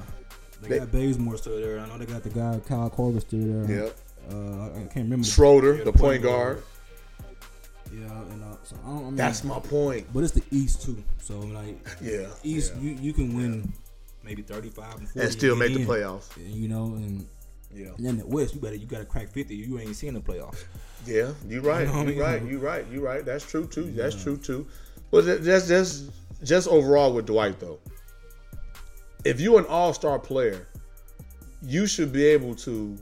[0.62, 1.80] They, They- got Bazemore still there.
[1.80, 3.84] I know they got the guy Kyle Korver still there.
[3.86, 3.98] Yep.
[4.32, 5.18] Uh, I can't remember.
[5.26, 6.64] the- Schroeder, yeah, the point guard.
[7.92, 8.00] Yeah,
[8.32, 8.98] and uh, so I don't.
[8.98, 10.08] I mean, That's my point.
[10.14, 11.04] But it's the East too.
[11.22, 12.28] So like Yeah.
[12.44, 12.82] East, yeah.
[12.82, 13.72] you you can win
[14.24, 16.30] maybe 35 and 40 and still make the playoffs.
[16.38, 17.28] You know, and
[17.76, 17.92] Yeah.
[17.98, 19.56] and then the West, you better you got to crack 50.
[19.56, 20.64] You ain't seen the playoffs.
[21.06, 21.88] Yeah, you right.
[21.88, 22.42] You know You right.
[22.44, 22.86] You right.
[22.92, 23.26] You right.
[23.26, 23.92] That's true too.
[23.92, 24.68] That's true too.
[25.12, 26.12] But that's just just
[26.44, 27.80] just overall with Dwight though,
[29.26, 30.68] if you're an All Star player,
[31.62, 32.98] you should be able to,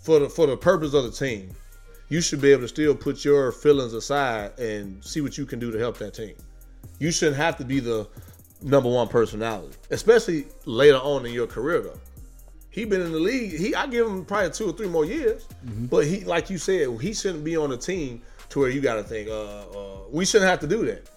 [0.00, 1.50] for the for the purpose of the team,
[2.08, 5.58] you should be able to still put your feelings aside and see what you can
[5.58, 6.34] do to help that team.
[6.98, 8.06] You shouldn't have to be the
[8.62, 12.00] number one personality, especially later on in your career though.
[12.76, 13.58] He been in the league.
[13.58, 15.46] He I give him probably two or three more years.
[15.64, 18.96] But he, like you said, he shouldn't be on a team to where you got
[18.96, 19.30] to think.
[19.30, 21.08] Uh, uh, we shouldn't have to do that.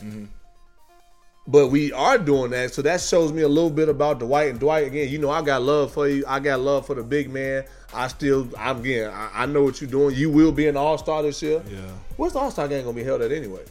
[1.48, 4.52] But we are doing that, so that shows me a little bit about Dwight.
[4.52, 6.24] And Dwight, again, you know, I got love for you.
[6.28, 7.65] I got love for the big man.
[7.93, 10.15] I still, I'm again, I, I know what you're doing.
[10.15, 11.62] You will be an All Star this year.
[11.69, 11.80] Yeah.
[12.15, 13.65] Where's the All Star game gonna be held at anyway?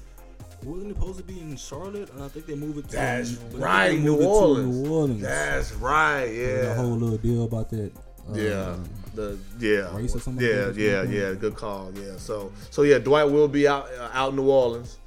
[0.64, 2.11] Wasn't it supposed to be in Charlotte?
[2.12, 4.77] And I think they moved it to That's I think they right, New Orleans.
[4.77, 5.23] New Orleans.
[5.23, 6.25] That's right.
[6.27, 6.61] Yeah.
[6.62, 7.92] the whole little deal about that.
[8.29, 8.77] Uh, Yeah,
[9.14, 11.35] the yeah, race or something like yeah, or yeah, yeah.
[11.35, 11.92] Good call.
[11.94, 12.16] Yeah.
[12.16, 14.99] So so yeah, Dwight will be out uh, out in New Orleans.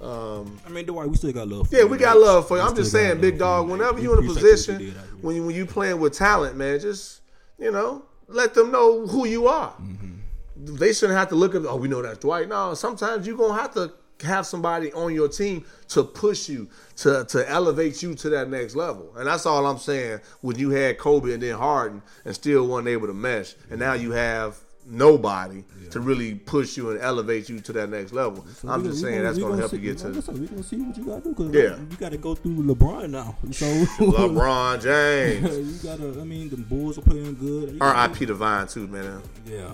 [0.00, 1.68] Um, I mean, Dwight, we still got love.
[1.68, 2.62] for yeah, you, we got love for you.
[2.62, 3.68] We I'm just saying, big dog.
[3.68, 5.14] Whenever you're in a position you did out here.
[5.22, 7.22] when you, when you playing with talent, man, just
[7.58, 9.70] you know, let them know who you are.
[9.72, 10.76] Mm-hmm.
[10.76, 11.64] they shouldn't have to look at.
[11.66, 12.48] Oh, we know that's Dwight.
[12.48, 17.24] No, sometimes you're gonna have to have somebody on your team to push you to
[17.26, 19.12] to elevate you to that next level.
[19.16, 20.20] And that's all I'm saying.
[20.40, 23.92] When you had Kobe and then Harden and still weren't able to mesh, and now
[23.94, 28.44] you have nobody to really push you and elevate you to that next level.
[28.54, 30.76] So I'm just saying that's gonna help see, you get to said, we gonna see
[30.76, 31.34] what you gotta do.
[31.34, 31.76] Cause Yeah.
[31.90, 33.36] you got to go through LeBron now.
[33.52, 33.66] So
[34.04, 35.82] LeBron James.
[35.84, 36.20] you gotta.
[36.20, 37.78] I mean, the Bulls are playing good.
[37.80, 38.26] R.I.P.
[38.26, 39.22] to Vine too, man.
[39.46, 39.70] Yeah, yeah,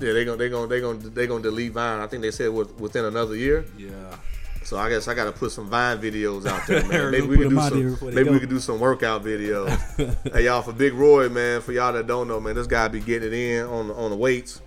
[0.00, 2.00] Yeah, they gonna they gonna they gonna they gonna delete Vine.
[2.00, 3.64] I think they said within another year.
[3.78, 3.90] yeah.
[4.64, 7.10] So I guess I got to put some Vine videos out there, man.
[7.10, 8.14] Maybe we can do some.
[8.14, 9.68] Maybe we can do some workout videos.
[10.32, 11.60] hey y'all, for Big Roy, man.
[11.60, 14.16] For y'all that don't know, man, this guy be getting it in on on the
[14.16, 14.62] weights.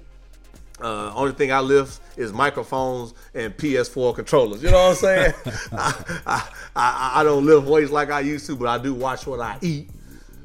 [0.79, 4.61] Uh, only thing I lift is microphones and PS4 controllers.
[4.61, 5.33] You know what I'm saying?
[5.71, 9.25] I, I, I, I don't lift weights like I used to, but I do watch
[9.25, 9.89] what I eat.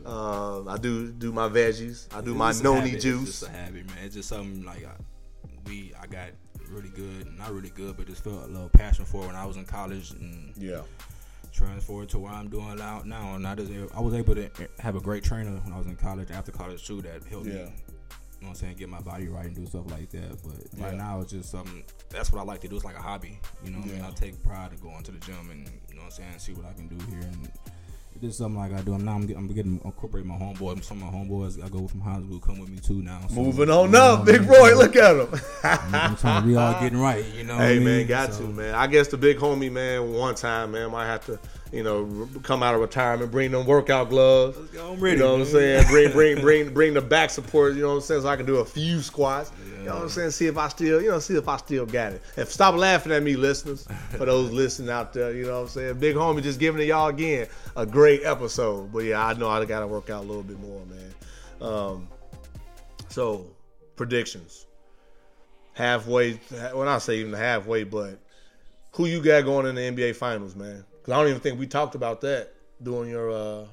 [0.07, 2.07] Uh, I do do my veggies.
[2.15, 2.95] I do my It's a noni habit.
[2.95, 3.25] It's juice.
[3.27, 3.99] just a habit, man.
[4.05, 4.93] It's just something like I,
[5.67, 5.93] we.
[6.01, 6.31] I got
[6.73, 9.57] really good, not really good, but just felt a little passion for when I was
[9.57, 10.83] in college and Yeah.
[11.53, 13.35] transferred to what I'm doing out now.
[13.35, 15.97] And I just I was able to have a great trainer when I was in
[15.97, 17.53] college, after college too, that helped me.
[17.55, 17.59] Yeah.
[17.61, 18.77] You know what I'm saying?
[18.77, 20.43] Get my body right and do stuff like that.
[20.43, 21.85] But right now, it's just something.
[22.09, 22.75] That's what I like to do.
[22.75, 23.39] It's like a hobby.
[23.65, 24.03] You know what I mean?
[24.03, 26.53] I take pride in going to the gym and you know what I'm saying, see
[26.53, 27.21] what I can do here.
[27.21, 27.49] And
[28.15, 28.95] it's just something like I do.
[28.95, 30.83] I'm now I'm getting, I'm getting incorporate my homeboy.
[30.85, 33.21] Some of my homeboys I go from high school come with me too now.
[33.29, 34.43] So, Moving you on know up, Big?
[34.43, 34.75] Roy.
[34.77, 35.29] Look at him.
[35.65, 37.25] I'm, trying to be all getting right.
[37.35, 37.57] You know.
[37.59, 38.07] Hey man, mean?
[38.07, 38.75] got So- to man.
[38.75, 41.39] I guess the big homie man, one time man, might have to,
[41.73, 44.59] you know, come out of retirement, bring them workout gloves.
[44.59, 45.87] Let's go, I'm ready, You know what I'm saying?
[45.91, 47.75] Bring, bring, bring, bring the back support.
[47.75, 48.23] You know what I'm saying?
[48.23, 49.51] So I can do a few squats.
[49.79, 50.31] You know what I'm saying?
[50.31, 52.23] See if I still, you know, see if I still got it.
[52.37, 53.89] And stop laughing at me, listeners.
[54.11, 55.99] For those listening out there, you know what I'm saying?
[55.99, 58.93] Big homie, just giving it y'all again a great episode.
[58.93, 61.15] But yeah, I know I got to work out a little bit more, man.
[61.61, 62.09] Um,
[63.09, 63.47] so
[63.97, 64.67] predictions
[65.73, 66.35] halfway.
[66.75, 68.19] When I say even halfway, but
[68.93, 70.85] who you got going in the NBA Finals, man?
[71.03, 73.31] Because I don't even think we talked about that during your.
[73.31, 73.67] uh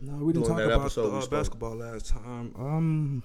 [0.00, 2.54] No, we didn't talk about the, uh, basketball last time.
[2.56, 3.22] Um,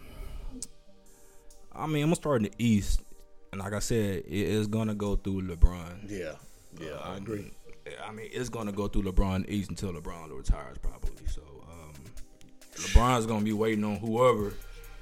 [1.75, 3.01] I mean, I'm gonna start in the East,
[3.51, 6.09] and like I said, it is gonna go through LeBron.
[6.09, 6.33] Yeah,
[6.79, 7.51] yeah, I agree.
[8.07, 11.25] I mean, it's gonna go through LeBron East until LeBron retires, probably.
[11.27, 11.93] So, um,
[12.75, 14.53] LeBron's gonna be waiting on whoever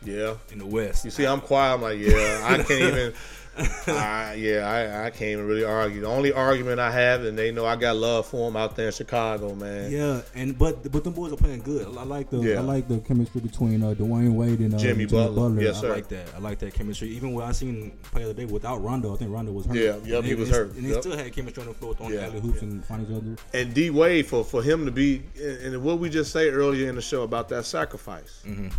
[0.04, 0.36] Yeah.
[0.52, 1.06] in the West.
[1.06, 1.76] You see, I'm quiet.
[1.76, 3.14] I'm like, yeah, I can't even.
[3.88, 6.02] I, yeah, I, I can't even really argue.
[6.02, 8.88] The only argument I have, and they know I got love for them out there
[8.88, 9.92] in Chicago, man.
[9.92, 11.86] Yeah, and but but them boys are playing good.
[11.98, 12.58] I like the Yeah.
[12.58, 15.62] I like the chemistry between uh, Dwyane Wade and uh, Jimmy Butler.
[15.62, 15.92] Yes, sir.
[15.92, 16.28] I like that.
[16.36, 17.10] I like that chemistry.
[17.10, 19.76] Even when I seen play the other day without Rondo, I think Rondo was hurt.
[19.76, 20.74] Yeah, yep, And he they- was hurt.
[20.76, 21.02] and they Yep.
[21.02, 22.70] still had chemistry on the floor, throwing Yeah, alley hoops yeah.
[22.70, 23.36] and find each other.
[23.54, 26.90] And D Wade for for him to be and and what we just say earlier
[26.90, 28.42] in the show about that sacrifice.
[28.48, 28.70] Mm-hmm.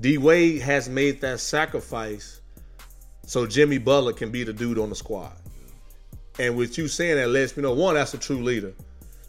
[0.00, 2.40] D Wade has made that sacrifice
[3.26, 5.32] so Jimmy Butler can be the dude on the squad.
[6.38, 8.72] And with you saying that lets me know one, that's a true leader.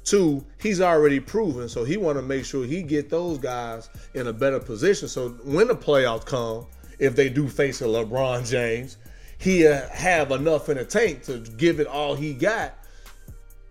[0.04, 4.28] Two, he's already proven, so he want to make sure he get those guys in
[4.28, 5.08] a better position.
[5.08, 6.68] So when the playoffs come,
[7.00, 8.98] if they do face a LeBron James,
[9.38, 12.74] he have enough in the tank to give it all he got,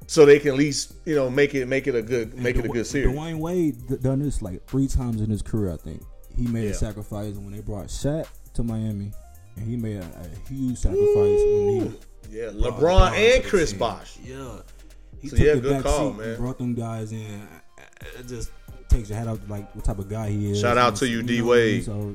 [0.07, 2.65] so they can at least you know make it make it a good make it
[2.65, 3.17] a good series.
[3.17, 5.73] Dwyane Wade done this like three times in his career.
[5.73, 6.03] I think
[6.37, 6.71] he made Yeah.
[6.71, 9.13] a sacrifice when they brought Shaq to Miami,
[9.57, 11.93] and he made a, a huge sacrifice when
[12.31, 13.73] he Yeah, LeBron and Chris.
[13.73, 14.19] Bosh.
[14.25, 14.59] Yeah,
[15.21, 16.29] he So, took yeah, the good back call, seat man.
[16.31, 17.49] and brought them guys in.
[18.19, 18.51] It just
[18.89, 20.61] takes your hat off like what type of guy he is.
[20.61, 21.41] Shout out And to you, D.
[21.43, 21.75] what I mean?
[21.75, 21.85] Wade.
[21.85, 22.15] So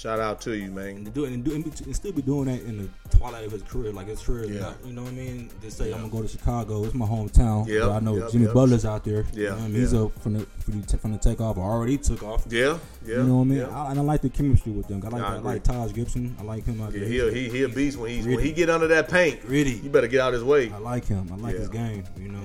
[0.00, 1.04] Shout out to you, and man.
[1.04, 3.62] to do it and, do, and, still be doing that in the twilight of his
[3.64, 4.60] career, like his career, Yeah.
[4.60, 5.50] not, you know what I mean?
[5.60, 5.96] Just say Yeah.
[5.96, 6.84] I'm gonna go to Chicago.
[6.84, 7.66] It's my hometown.
[7.66, 7.90] Yeah.
[7.90, 8.54] I know yep, Jimmy yep.
[8.54, 9.26] Butler's out there.
[9.34, 9.74] Yeah, you know I mean?
[9.74, 12.46] he's up from the from the, from the takeoff, or already took off.
[12.48, 13.16] Yeah, yeah.
[13.16, 13.58] You know what I mean?
[13.58, 15.02] Yeah, I, and I like the chemistry with them.
[15.04, 15.64] I like I I, like.
[15.64, 16.34] Taj Gibson.
[16.40, 17.30] I like him out yeah there.
[17.30, 19.42] he he he a beast when he's when he get under that paint.
[19.42, 19.72] Gritty.
[19.84, 20.72] You better get out of his way.
[20.72, 21.28] I like him.
[21.30, 22.04] I like his game.
[22.18, 22.40] You know.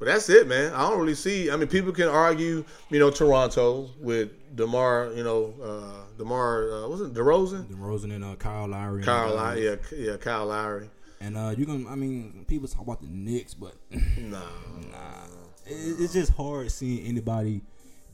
[0.00, 0.06] Yeah.
[0.06, 0.72] But that's it, man.
[0.72, 1.50] I don't really see.
[1.50, 6.88] I mean, people can argue, you know, Toronto with Demar, you know, uh, Demar, uh,
[6.88, 7.66] wasn't it DeRozan?
[7.66, 9.02] DeRozan and uh, Kyle Lowry.
[9.02, 10.88] Kyle, Lowry, yeah, yeah, Kyle Lowry.
[11.20, 11.86] And uh, you can.
[11.86, 13.74] I mean, people talk about the Knicks, but
[14.18, 14.42] No,
[15.66, 17.60] it, it's just hard seeing anybody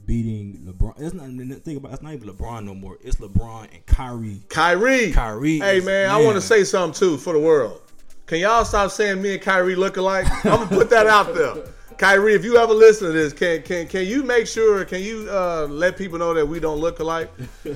[0.05, 1.01] beating LeBron.
[1.01, 1.93] It's not the thing about.
[1.93, 2.99] It's not even LeBron no more.
[3.03, 4.43] It's LeBron and Kyrie.
[4.49, 5.13] Kyrie.
[5.13, 7.81] Kyrie Hey is- man, I want to say something too for the world.
[8.27, 10.27] Can y'all stop saying me and Kyrie look alike?
[10.45, 11.65] I'm gonna put that out there.
[11.99, 14.85] Kyrie, if you ever listen to this, can can can you make sure?
[14.85, 17.31] Can you uh, let people know that we don't look alike?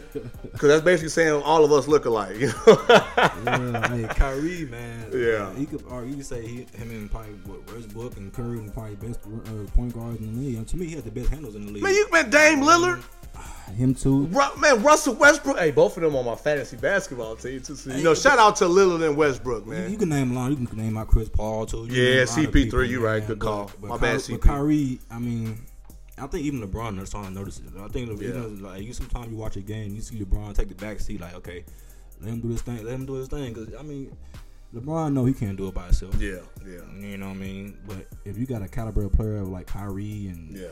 [0.52, 2.36] Because that's basically saying all of us look alike.
[2.38, 2.84] You know?
[3.46, 5.10] Yeah, hey, Kyrie, man.
[5.14, 5.54] Yeah.
[5.54, 5.82] he could.
[5.88, 9.20] Or you could say he, him and probably what Westbrook and Curry and probably best
[9.24, 10.56] uh, point guards in the league.
[10.56, 11.82] And to me, he had the best handles in the league.
[11.82, 13.02] man, you met Dame Lillard.
[13.76, 14.26] Him too.
[14.26, 15.58] Ru- Man, Russell Westbrook.
[15.58, 17.74] Hey, both of them on my fantasy basketball team too.
[17.76, 19.90] So, you know, shout out to Lillard and Westbrook, man.
[19.90, 20.50] you can name lot.
[20.50, 21.86] You can name out Chris Paul too.
[21.86, 23.26] You Yeah, name a lot of CP3, people, you right.
[23.26, 23.70] Good but- call.
[23.80, 25.58] But, My Kyrie, bad, But Kyrie, I mean,
[26.18, 27.64] I think even LeBron is starting to notice it.
[27.80, 28.28] I think Yeah.
[28.28, 31.00] you know, like you sometimes you watch a game, you see LeBron take the back
[31.00, 31.64] seat, like okay,
[32.20, 33.52] let him do this thing, let him do his thing.
[33.54, 34.14] Because I mean,
[34.74, 36.14] LeBron know he can't do it by himself.
[36.20, 37.78] Yeah, yeah, You know what I mean?
[37.88, 40.68] But if you got a caliber player like Kyrie and yeah.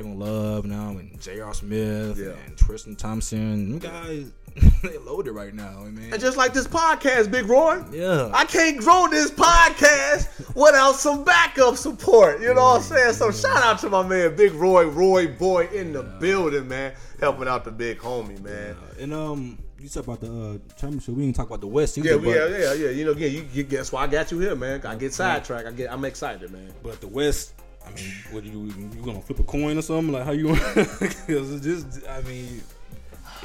[0.00, 1.52] Kevin Love now and J.R.
[1.52, 2.30] Smith Yeah.
[2.46, 4.32] and Tristan Thompson, guys
[4.82, 6.10] they loaded right now, man.
[6.14, 7.84] And just like this podcast, Big Roy.
[7.92, 8.30] yeah.
[8.32, 12.40] I can't grow this podcast without some backup support.
[12.40, 13.12] You know what I'm saying?
[13.12, 17.46] So shout out to my man Big Roy, Roy Boy in the building, man, helping
[17.46, 18.76] out the big homie, man.
[18.98, 21.14] and um, you talk about the uh, championship.
[21.14, 22.08] We didn't talk about the West either.
[22.12, 22.90] Yeah, we, yeah, yeah, yeah.
[22.90, 24.80] You know, again, you, you guess why I got you here, man.
[24.86, 25.68] I get sidetracked.
[25.68, 26.72] I get, I'm excited, man.
[26.82, 27.52] but the West.
[27.86, 28.64] I mean, what you
[28.96, 30.12] you gonna flip a coin or something?
[30.12, 30.48] Like how you?
[30.48, 32.62] Because it's just, I mean,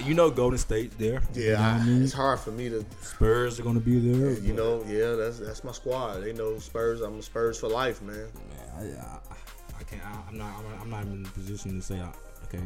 [0.03, 1.21] you know, Golden State there.
[1.33, 2.03] You know Yeah, I I, mean?
[2.03, 4.31] it's hard for me to, Spurs are gonna be there.
[4.31, 6.19] you but, know, yeah, that's that's my squad.
[6.21, 7.01] They know Spurs.
[7.01, 8.15] I'm a Spurs for life, man.
[8.17, 9.19] man, I, I,
[9.79, 10.05] I can't.
[10.05, 10.53] I, I'm not.
[10.59, 12.01] I'm, I'm not even in a position to say,
[12.45, 12.59] okay,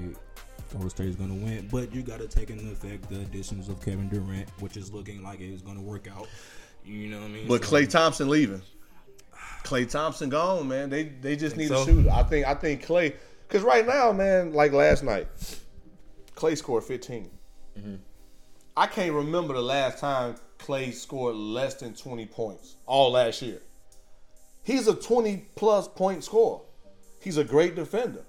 [0.74, 1.68] Golden State is gonna win.
[1.72, 5.24] But you got to take into effect the additions of Kevin Durant, which is looking
[5.24, 6.28] like it's gonna work out.
[6.84, 7.48] You know what I mean?
[7.48, 8.62] But So- Klay Thompson leaving.
[9.63, 10.89] Klay Thompson gone, man.
[10.89, 11.82] They they just need so?
[11.82, 12.10] a shooter.
[12.10, 13.13] I think I think Klay
[13.48, 15.28] because right now, man, like last night,
[16.36, 17.30] Klay scored 15.
[17.78, 17.95] Mm-hmm.
[18.78, 23.62] I can't remember the last time Klay scored less than 20 points all last year.
[24.63, 26.62] He's a 20 plus point scorer.
[27.22, 28.24] He's a great defender.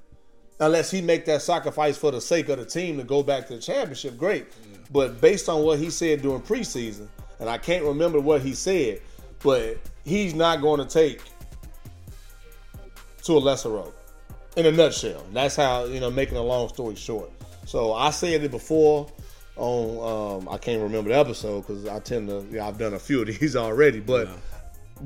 [0.58, 3.56] Unless he make that sacrifice for the sake of the team to go back to
[3.56, 4.46] the championship, great.
[4.90, 9.00] But based on what he said during preseason, and I can't remember what he said,
[9.42, 11.20] but he's not going to take
[13.24, 13.92] to a lesser road.
[14.56, 16.10] In a nutshell, that's how you know.
[16.10, 17.30] Making a long story short,
[17.66, 19.06] so I said it before
[19.56, 22.98] on um, I can't remember the episode because I tend to yeah, I've done a
[22.98, 24.28] few of these already, but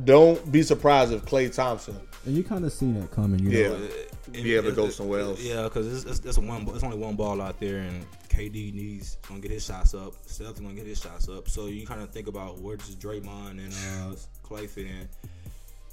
[0.04, 3.38] don't be surprised if Klay Thompson and you kind of seen that coming.
[3.40, 3.68] You Yeah.
[3.68, 3.88] know,
[4.32, 5.42] be able to go somewhere else.
[5.42, 6.66] Yeah, because it's, it's, it's one.
[6.74, 10.14] It's only one ball out there, and KD needs gonna get his shots up.
[10.26, 11.48] Steph's gonna get his shots up.
[11.48, 15.08] So you kind of think about where does Draymond and uh, Klay fit in.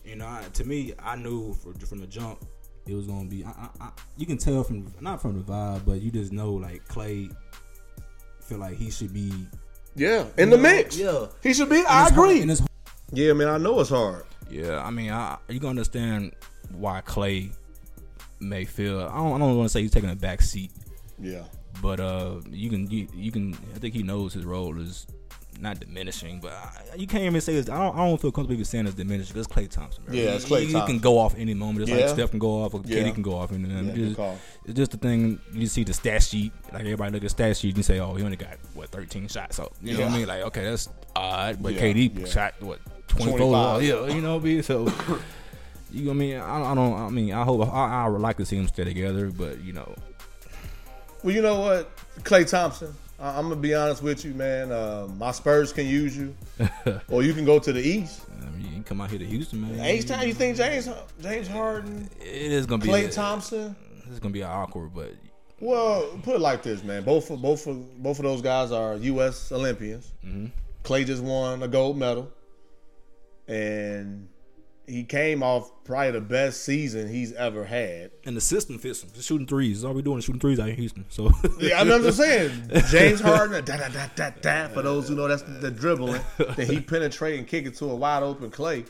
[0.04, 2.44] You know, I, to me, I knew for, from the jump
[2.88, 3.44] it was gonna be.
[3.46, 6.54] I, I, I, you can tell from not from the vibe, but you just know
[6.54, 7.34] like Klay
[8.42, 9.32] feel like he should be
[9.96, 10.98] yeah in the know, mix.
[10.98, 11.78] Yeah, he should be.
[11.80, 12.56] And I it's hard- agree.
[13.14, 14.24] Yeah, man, I know it's hard.
[14.50, 16.34] Yeah, I mean, I, you can understand
[16.74, 17.52] why Klay
[18.42, 19.00] may feel.
[19.02, 20.72] I don't, I don't want to say he's taking a back seat,
[21.20, 21.44] Yeah,
[21.82, 23.54] but uh, you can you, you can.
[23.76, 25.08] I think he knows his role is
[25.60, 27.70] not diminishing, but I, you can't even say it's.
[27.70, 29.38] I don't, I don't feel comfortable even saying it's diminishing.
[29.38, 30.04] It's Klay Thompson.
[30.06, 30.16] Bro.
[30.16, 32.06] Yeah, it's He- Klay he, can go off any moment, just Yeah.
[32.06, 33.04] like Steph can go off, or Yeah.
[33.04, 34.20] KD can go off, and Yeah, just,
[34.66, 35.40] it's just the thing.
[35.54, 38.16] You see the stat sheet, like everybody look at the stat sheet and say, "Oh,
[38.16, 40.28] he only got what 13 shots." So you know what I mean?
[40.28, 42.26] Like, okay, that's odd, but Yeah, KD yeah.
[42.26, 43.38] shot what 24.
[43.38, 43.84] 25.
[43.84, 44.64] Yeah, you know what I mean?
[44.64, 44.92] So.
[45.92, 46.38] You know what I mean?
[46.38, 46.94] I, I don't.
[46.94, 49.74] I mean, I hope I, I would like to see them stay together, but you
[49.74, 49.94] know,
[51.24, 52.94] Well, you know what, Klay Thompson.
[53.20, 54.72] I, I'm gonna be honest with you, man.
[54.72, 56.36] Uh, my Spurs can use you,
[57.10, 58.22] or you can go to the East.
[58.42, 59.80] I mean, you can come out here to Houston, man.
[59.80, 60.90] H time, you think James
[61.22, 63.76] James Harden, It is gonna be Klay a- Thompson?
[64.10, 65.12] It's gonna be awkward, but
[65.60, 67.04] Well, put it like this, man.
[67.04, 69.52] Both of both of both of those guys are U.S.
[69.52, 70.12] Olympians.
[70.26, 70.48] Mm-hmm.
[70.84, 72.32] Klay just won a gold medal,
[73.48, 74.28] and
[74.88, 78.12] he came off probably the best season he's ever had.
[78.26, 79.10] and the system fits him.
[79.14, 79.82] Just shooting threes.
[79.82, 81.06] That's all we doing is shooting threes out in Houston.
[81.10, 82.72] So Yeah, I what I'm saying.
[82.90, 84.68] James Harden, da da da da da.
[84.70, 86.22] For those who know, that's the dribbling.
[86.38, 88.86] that he penetrate and kick it to a wide open Klay.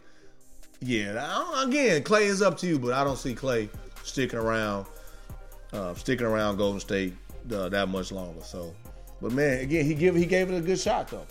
[0.80, 3.70] Yeah, again, Klay is up to you, but I don't see Klay
[4.04, 4.88] sticking around,
[5.74, 7.14] uh, sticking around Golden State
[7.54, 8.42] uh, that much longer.
[8.44, 8.74] So,
[9.22, 11.26] but man, again, he give he gave it a good shot though.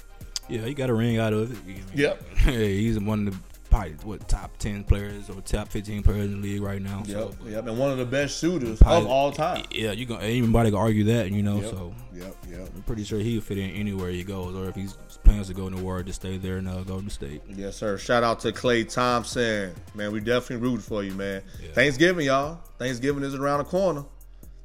[0.48, 1.76] yeah, he got a ring out of it.
[1.94, 2.22] Yep.
[2.46, 3.40] Yeah, he's one of the
[3.70, 7.02] probably what top ten players or top fifteen players in the league right now.
[7.06, 9.64] Yep, So, yep, and one of the best shooters Probably- of all time.
[9.70, 11.60] Yeah, you gonna anybody can argue that, you know.
[11.60, 12.68] Yep, So yep, yep.
[12.74, 14.86] I'm pretty sure he'll fit in anywhere he goes, or if he
[15.24, 17.42] plans to go the Warriors to stay there in uh, Golden State.
[17.48, 17.96] Yes, sir.
[17.98, 19.72] Shout out to Klay Thompson.
[19.94, 21.42] Man, we definitely rooting for you, man.
[21.74, 22.58] Thanksgiving, y'all.
[22.78, 24.04] Thanksgiving is around the corner.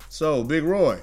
[0.10, 0.99] So, Big Roy,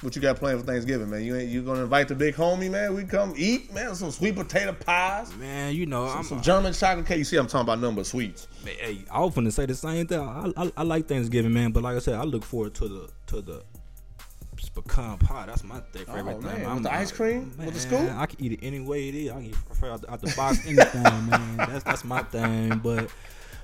[0.00, 1.22] what you got planned for Thanksgiving, man?
[1.24, 2.94] You ain't you gonna invite the big homie, man?
[2.94, 3.94] We come eat, man.
[3.94, 7.18] Some sweet potato pies, Man, you know, I'm some German chocolate cake.
[7.18, 8.48] You see, I'm talking about number sweets.
[8.64, 10.20] Man, Hey, I gonna say the same thing.
[10.20, 13.10] I, I, I like Thanksgiving, man, but like I said, I look forward to the
[13.28, 13.62] to the
[14.74, 15.46] pecan pie.
[15.46, 16.74] That's my thing, Oh, favorite man, thing.
[16.74, 17.52] with the ice cream?
[17.56, 18.00] With the scoop?
[18.16, 19.30] I can eat it any way it is.
[19.30, 21.56] I can eat it out the, out the box, anything, man.
[21.56, 22.78] That's that's my thing.
[22.78, 23.10] But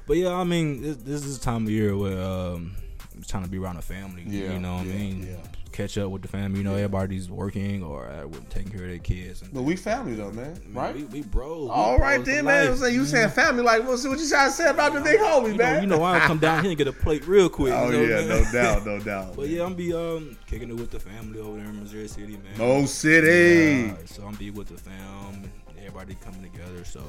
[0.07, 2.77] but yeah, I mean, this, this is the time of year where um,
[3.15, 4.23] I'm trying to be around the family.
[4.27, 5.27] Yeah, you know what yeah, I mean.
[5.29, 5.37] yeah.
[5.73, 6.59] Catch up with the family.
[6.59, 9.43] You know, everybody's working or uh, taking care of their kids.
[9.43, 10.53] And, But we family though, man.
[10.53, 10.95] man, Right?
[10.95, 11.65] We, we bros.
[11.69, 12.79] we All right then, man.
[12.81, 12.93] Life.
[12.93, 15.55] you saying family like what's what you trying to say about the big homie, You
[15.59, 15.75] man?
[15.77, 17.73] know, you know, I'll come down here and get a plate real quick.
[17.73, 18.29] Oh you know, yeah, man?
[18.29, 19.37] no doubt, no doubt.
[19.37, 22.37] But yeah, I'm be um kicking it with the family over there in Missouri City,
[22.39, 22.59] man.
[22.59, 23.89] Mo City.
[23.89, 26.85] Yeah, so I'm be with the fam, everybody coming together.
[26.85, 27.03] So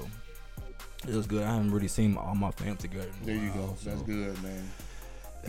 [1.08, 1.44] it was good.
[1.44, 3.10] I haven't really seen all my fam together.
[3.24, 3.76] There you while, go.
[3.84, 4.70] That's good, man.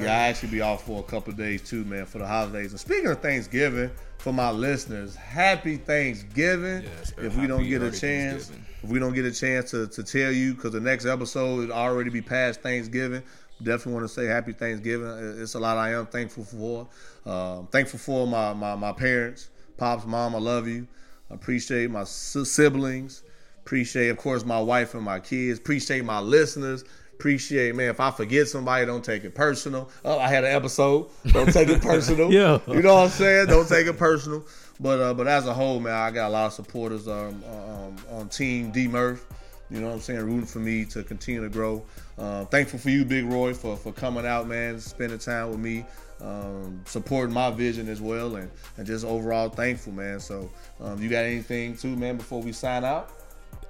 [0.01, 2.71] Yeah, I actually be off for a couple of days too, man, for the holidays.
[2.71, 6.83] And speaking of Thanksgiving, for my listeners, happy Thanksgiving.
[6.83, 10.03] Yes, if we don't get a chance, if we don't get a chance to, to
[10.05, 13.23] tell you, because the next episode will already be past Thanksgiving.
[13.63, 15.09] Definitely want to say happy Thanksgiving.
[15.41, 16.89] It's a lot I am thankful for.
[17.27, 20.35] Um, thankful for my, my my parents, pops, mom.
[20.35, 20.87] I love you.
[21.31, 23.25] Appreciate my siblings.
[23.65, 25.59] Appreciate, of course, my wife and my kids.
[25.59, 26.85] Appreciate my listeners.
[27.23, 27.89] Appreciate, man.
[27.89, 29.89] If I forget somebody, don't take it personal.
[30.05, 31.07] Oh, I had an episode.
[31.29, 32.33] Don't take it personal.
[32.33, 32.59] Yeah.
[32.67, 33.47] You know what I'm saying?
[33.47, 34.45] Don't take it personal.
[34.81, 37.97] But uh, but as a whole, man, I got a lot of supporters um, um,
[38.11, 39.25] on Team D Murph.
[39.71, 40.19] You know what I'm saying?
[40.19, 41.85] Rooting for me to continue to grow.
[42.19, 45.87] Uh, thankful for you, Big Roy, for, for coming out, man, spending time with me,
[46.21, 50.19] um, supporting my vision as well, and, and just overall thankful, man.
[50.19, 50.51] So,
[50.81, 53.13] um, you got anything too, man, before we sign out?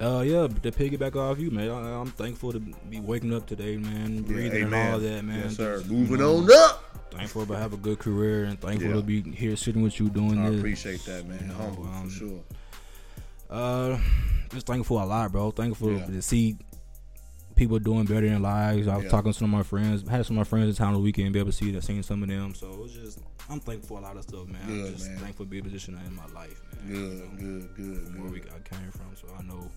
[0.01, 1.69] Uh, yeah, to piggyback off you, man.
[1.69, 4.23] I, I'm thankful to be waking up today, man.
[4.23, 5.39] Breathing and all that, man.
[5.43, 5.77] Yes, sir.
[5.87, 7.11] Moving you know, on up.
[7.11, 8.95] Thankful to have a good career and thankful Yeah.
[8.95, 10.55] to be here sitting with you doing I this.
[10.55, 11.37] I appreciate that, man.
[11.41, 12.39] You know, Humble um, for sure.
[13.49, 13.97] Uh,
[14.51, 15.51] just thankful a lot, bro.
[15.51, 16.05] Thankful Yeah.
[16.07, 16.57] to see
[17.55, 18.87] people doing better in lives.
[18.87, 19.11] I was Yeah.
[19.11, 20.99] talking to some of my friends, had some of my friends in town on the
[20.99, 22.55] weekend, be able to see that, seen some of them.
[22.55, 24.59] So it was just, I'm thankful for a lot of stuff, man.
[24.67, 25.17] I'm just man.
[25.19, 26.87] thankful to be a position in my life, man.
[26.87, 28.39] Good, You know, good, good, where we.
[28.41, 29.69] I came from, so I know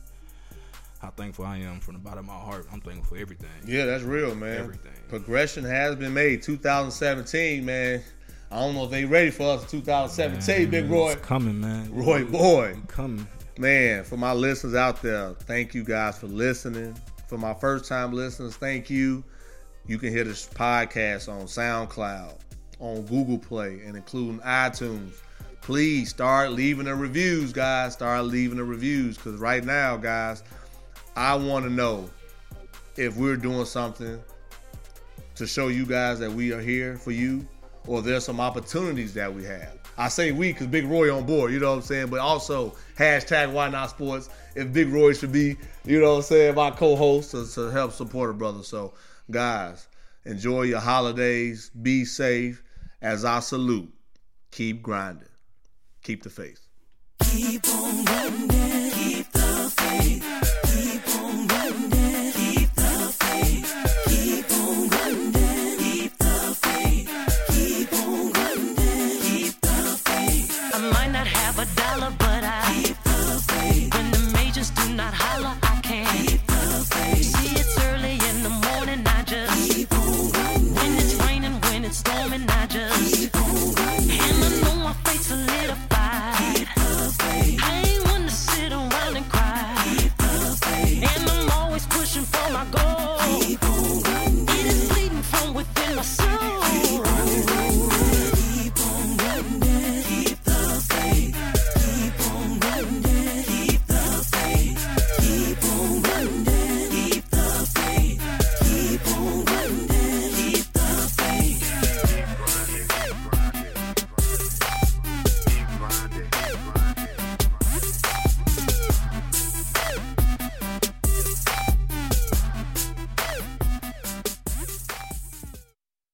[1.01, 2.67] how thankful I am from the bottom of my heart.
[2.73, 3.49] I'm thankful for everything.
[3.67, 4.59] Yeah, that's real, man.
[4.59, 4.93] Everything.
[5.09, 6.43] Progression has been made.
[6.43, 8.03] 2017, man.
[8.51, 11.13] I don't know if they ready for us in 2017, Big Roy.
[11.13, 11.93] it's coming, man.
[11.93, 12.77] Roy We- boy.
[12.89, 13.27] coming.
[13.59, 16.95] Man, for my listeners out there, thank you guys for listening.
[17.27, 19.25] For my first time listeners, thank you.
[19.87, 22.35] You can hear this podcast on SoundCloud,
[22.81, 25.13] on Google Play, and including iTunes.
[25.63, 27.95] Please start leaving the reviews, guys.
[27.95, 30.43] Start leaving the reviews because right now, guys,
[31.17, 32.11] I want to know
[32.97, 34.23] if we're doing something
[35.35, 37.47] to show you guys that we are here for you,
[37.87, 39.79] or there's some opportunities that we have.
[39.97, 42.09] I say we because Big Roy on board, you know what I'm saying?
[42.09, 44.29] But also hashtag Why Not Sports.
[44.55, 45.57] If Big Roy should be,
[45.87, 48.63] you know what I'm saying, my co-host to, to help support a brother.
[48.63, 48.93] So,
[49.31, 49.89] guys,
[50.27, 51.71] enjoy your holidays.
[51.71, 52.63] Be safe.
[53.01, 53.91] As I salute,
[54.51, 55.29] keep grinding,
[56.03, 56.67] keep the faith.
[57.21, 60.66] Keep on running, keep the faith.